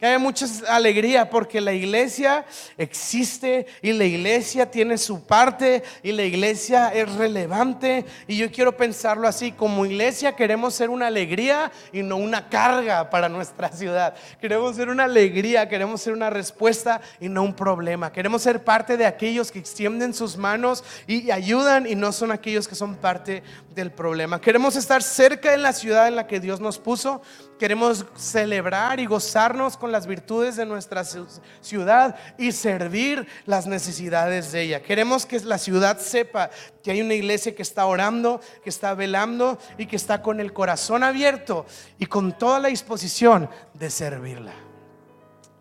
[0.00, 2.46] que haya mucha alegría porque la iglesia
[2.78, 8.06] existe y la iglesia tiene su parte y la iglesia es relevante.
[8.26, 13.10] Y yo quiero pensarlo así, como iglesia queremos ser una alegría y no una carga
[13.10, 14.14] para nuestra ciudad.
[14.40, 18.10] Queremos ser una alegría, queremos ser una respuesta y no un problema.
[18.10, 22.66] Queremos ser parte de aquellos que extienden sus manos y ayudan y no son aquellos
[22.66, 23.42] que son parte
[23.74, 24.40] del problema.
[24.40, 27.20] Queremos estar cerca de la ciudad en la que Dios nos puso.
[27.60, 34.62] Queremos celebrar y gozarnos con las virtudes de nuestra ciudad y servir las necesidades de
[34.62, 34.82] ella.
[34.82, 36.48] Queremos que la ciudad sepa
[36.82, 40.54] que hay una iglesia que está orando, que está velando y que está con el
[40.54, 41.66] corazón abierto
[41.98, 44.54] y con toda la disposición de servirla.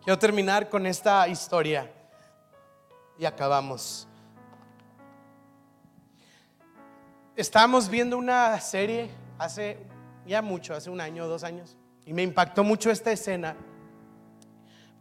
[0.02, 1.92] Quiero terminar con esta historia
[3.18, 4.08] y acabamos.
[7.36, 9.86] Estábamos viendo una serie hace
[10.26, 11.76] ya mucho, hace un año, dos años,
[12.10, 13.56] y me impactó mucho esta escena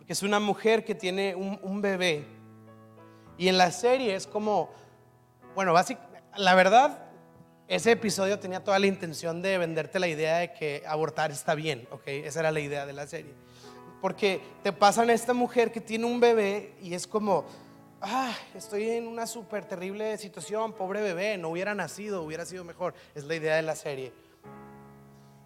[0.07, 2.27] que es una mujer que tiene un, bebé.
[3.39, 4.71] Y en la serie es como,
[5.55, 6.99] bueno, básicamente, la verdad,
[7.67, 11.89] ese episodio tenía toda la intención de venderte la idea de que abortar está bien,
[11.91, 12.03] ¿ok?
[12.07, 13.33] Esa era la idea de la serie.
[14.03, 17.47] Porque te pasan a esta mujer que tiene un bebé y es como,
[18.03, 22.93] ah, estoy en una súper terrible situación, pobre bebé, no hubiera nacido, hubiera sido mejor.
[23.15, 24.13] Es la idea de la serie.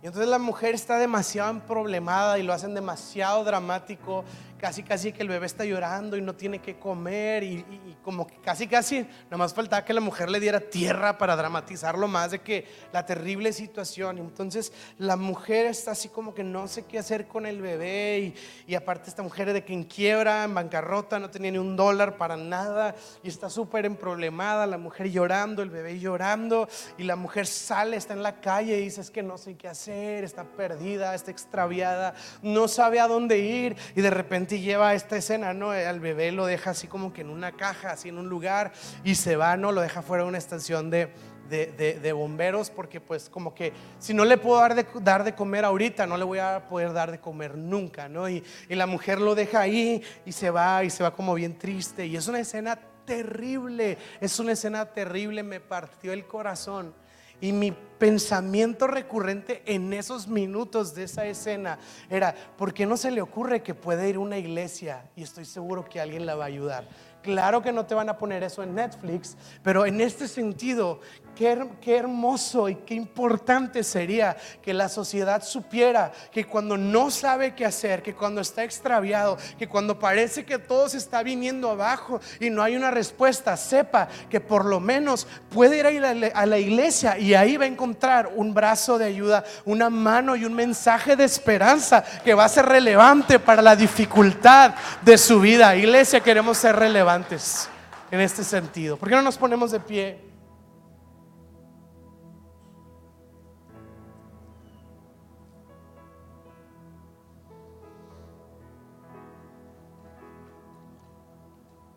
[0.02, 4.24] Y entonces la mujer está demasiado problemada y lo hacen demasiado dramático
[4.62, 8.36] casi casi que el bebé está llorando y no tiene que comer y, como que
[8.36, 12.42] casi casi nada más faltaba que la mujer le diera tierra para dramatizarlo más de
[12.42, 14.18] que la terrible situación.
[14.18, 18.34] Entonces la mujer está así como que no sé qué hacer con el bebé
[18.66, 21.74] y, y aparte esta mujer de que en quiebra, en bancarrota, no tenía ni un
[21.74, 22.94] dólar para nada
[23.24, 28.14] y está súper emproblemada, la mujer llorando, el bebé llorando y la mujer sale, está
[28.14, 32.14] en la calle y dice es que no sé qué hacer, está perdida, está extraviada,
[32.42, 35.70] no sabe a dónde ir y de repente lleva esta escena, ¿no?
[35.70, 38.72] Al bebé lo deja así como que en una caja, así en un lugar,
[39.04, 39.72] y se va, ¿no?
[39.72, 41.12] Lo deja fuera de una estación de,
[41.48, 45.64] de, bomberos, porque pues como que si no le puedo dar de, dar de comer
[45.64, 48.28] ahorita, no le voy a poder dar de comer nunca, ¿no?
[48.28, 51.58] Y, y la mujer lo deja ahí y se va, y se va como bien
[51.58, 56.94] triste, y es una escena terrible, es una escena terrible, me partió el corazón.
[57.40, 57.72] Y mi
[58.02, 61.78] pensamiento recurrente en esos minutos de esa escena
[62.10, 65.08] era, ¿por qué no se le ocurre que puede ir a una iglesia?
[65.14, 66.88] Y estoy seguro que alguien la va a ayudar.
[67.22, 70.98] Claro que no te van a poner eso en Netflix, pero en este sentido,
[71.36, 77.54] qué, qué, hermoso y qué importante sería que la sociedad supiera que cuando no sabe
[77.54, 82.20] qué hacer, que cuando está extraviado, que cuando parece que todo se está viniendo abajo
[82.40, 86.46] y no hay una respuesta, sepa que por lo menos puede ir a la, a
[86.46, 90.54] la iglesia y ahí va a encontrar un brazo de ayuda, una mano y un
[90.54, 95.74] mensaje de esperanza que va a ser relevante para la dificultad de su vida.
[95.76, 97.68] Iglesia, queremos ser relevantes
[98.10, 98.96] en este sentido.
[98.96, 100.31] ¿Por qué no nos ponemos de pie?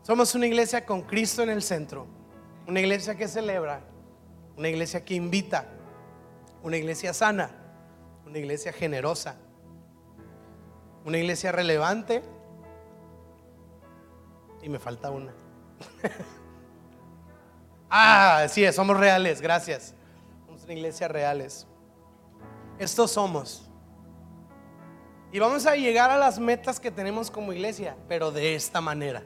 [0.06, 2.06] Somos una iglesia con Cristo en el centro,
[2.68, 3.82] una iglesia que celebra,
[4.56, 5.66] una iglesia que invita,
[6.62, 7.50] una iglesia sana,
[8.24, 9.36] una iglesia generosa,
[11.06, 12.22] una iglesia relevante
[14.62, 15.34] y me falta una.
[17.90, 19.96] ah, sí, somos reales, gracias.
[20.46, 21.66] Somos una iglesia reales.
[22.78, 23.72] Estos somos.
[25.32, 29.24] Y vamos a llegar a las metas que tenemos como iglesia, pero de esta manera.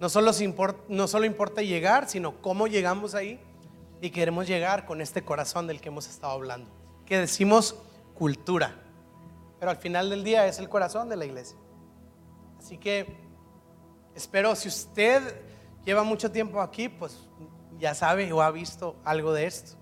[0.00, 3.40] No solo, importa, no solo importa llegar, sino cómo llegamos ahí.
[4.00, 6.70] Y queremos llegar con este corazón del que hemos estado hablando.
[7.06, 7.76] Que decimos
[8.14, 8.74] cultura.
[9.58, 11.56] Pero al final del día es el corazón de la iglesia.
[12.58, 13.26] Así que
[14.16, 15.22] Espero si usted
[15.84, 17.18] lleva mucho tiempo aquí, pues
[17.78, 19.76] ya sabe o ha visto algo de esto.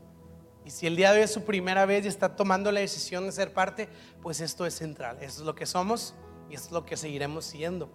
[0.65, 3.27] Y si el día de hoy es su primera vez y está tomando la decisión
[3.27, 3.89] de ser parte,
[4.23, 5.19] pues esto es central.
[5.21, 6.17] Esto es lo que somos
[6.51, 7.89] y es lo que seguiremos siendo.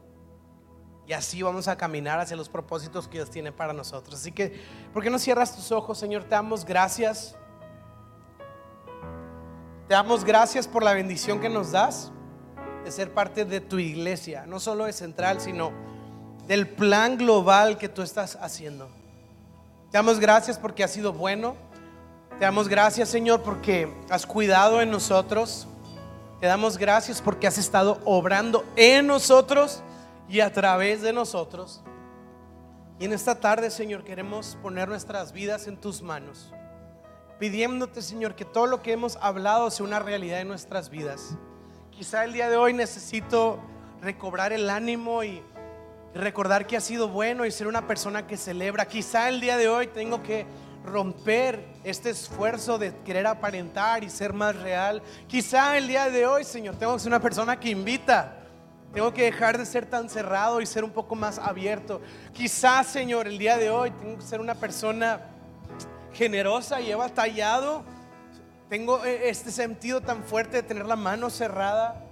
[1.10, 4.20] Y así vamos a caminar hacia los propósitos que Dios tiene para nosotros.
[4.20, 4.62] Así que,
[4.94, 6.26] ¿por qué no cierras tus ojos, Señor?
[6.26, 7.36] Te damos gracias.
[9.88, 12.12] Te damos gracias por la bendición que nos das
[12.84, 14.46] de ser parte de tu iglesia.
[14.46, 15.72] No solo es central, sino
[16.46, 18.88] del plan global que tú estás haciendo.
[19.90, 21.56] Te damos gracias porque has sido bueno.
[22.38, 25.68] Te damos gracias, Señor, porque has cuidado en nosotros.
[26.40, 29.82] Te damos gracias porque has estado obrando en nosotros
[30.30, 31.82] y a través de nosotros.
[33.00, 36.54] Y en esta tarde, Señor, queremos poner nuestras vidas en tus manos,
[37.40, 41.36] pidiéndote, Señor, que todo lo que hemos hablado sea una realidad en nuestras vidas.
[41.92, 43.60] Quizá el día de hoy necesito
[44.02, 45.42] recobrar el ánimo y
[46.14, 48.86] recordar que ha sido bueno y ser una persona que celebra.
[48.86, 50.46] Quizá el día de hoy tengo que
[50.86, 55.02] romper este esfuerzo de querer aparentar y ser más real.
[55.28, 58.39] Quizá el día de hoy, Señor, tengo que ser una persona que invita.
[58.94, 62.02] Tengo que dejar de ser tan cerrado y ser un poco más abierto.
[62.34, 65.22] Quizá, Señor, el día de hoy tengo que ser una persona
[66.14, 67.84] generosa y he batallado.
[68.68, 72.04] Tengo eh, este sentido tan fuerte de tener la mano cerrada.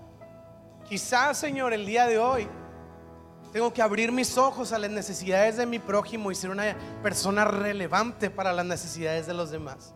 [0.87, 2.47] Quizá, Señor, el día de hoy
[3.51, 7.43] tengo que abrir mis ojos a las necesidades de mi prójimo y ser una persona
[7.43, 9.95] relevante para las necesidades de los demás.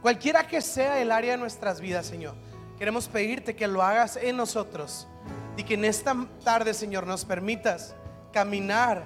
[0.00, 2.34] Cualquiera que sea el área de nuestras vidas, Señor,
[2.78, 5.08] queremos pedirte que lo hagas en nosotros
[5.56, 7.94] y que en esta tarde, Señor, nos permitas
[8.32, 9.04] caminar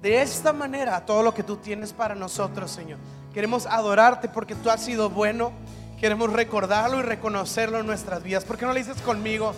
[0.00, 2.98] de esta manera a todo lo que tú tienes para nosotros, Señor.
[3.32, 5.52] Queremos adorarte porque tú has sido bueno.
[5.98, 8.44] Queremos recordarlo y reconocerlo en nuestras vidas.
[8.44, 9.54] ¿Por qué no lo dices conmigo?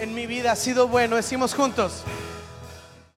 [0.00, 1.16] En mi vida has sido bueno.
[1.16, 2.02] Decimos juntos.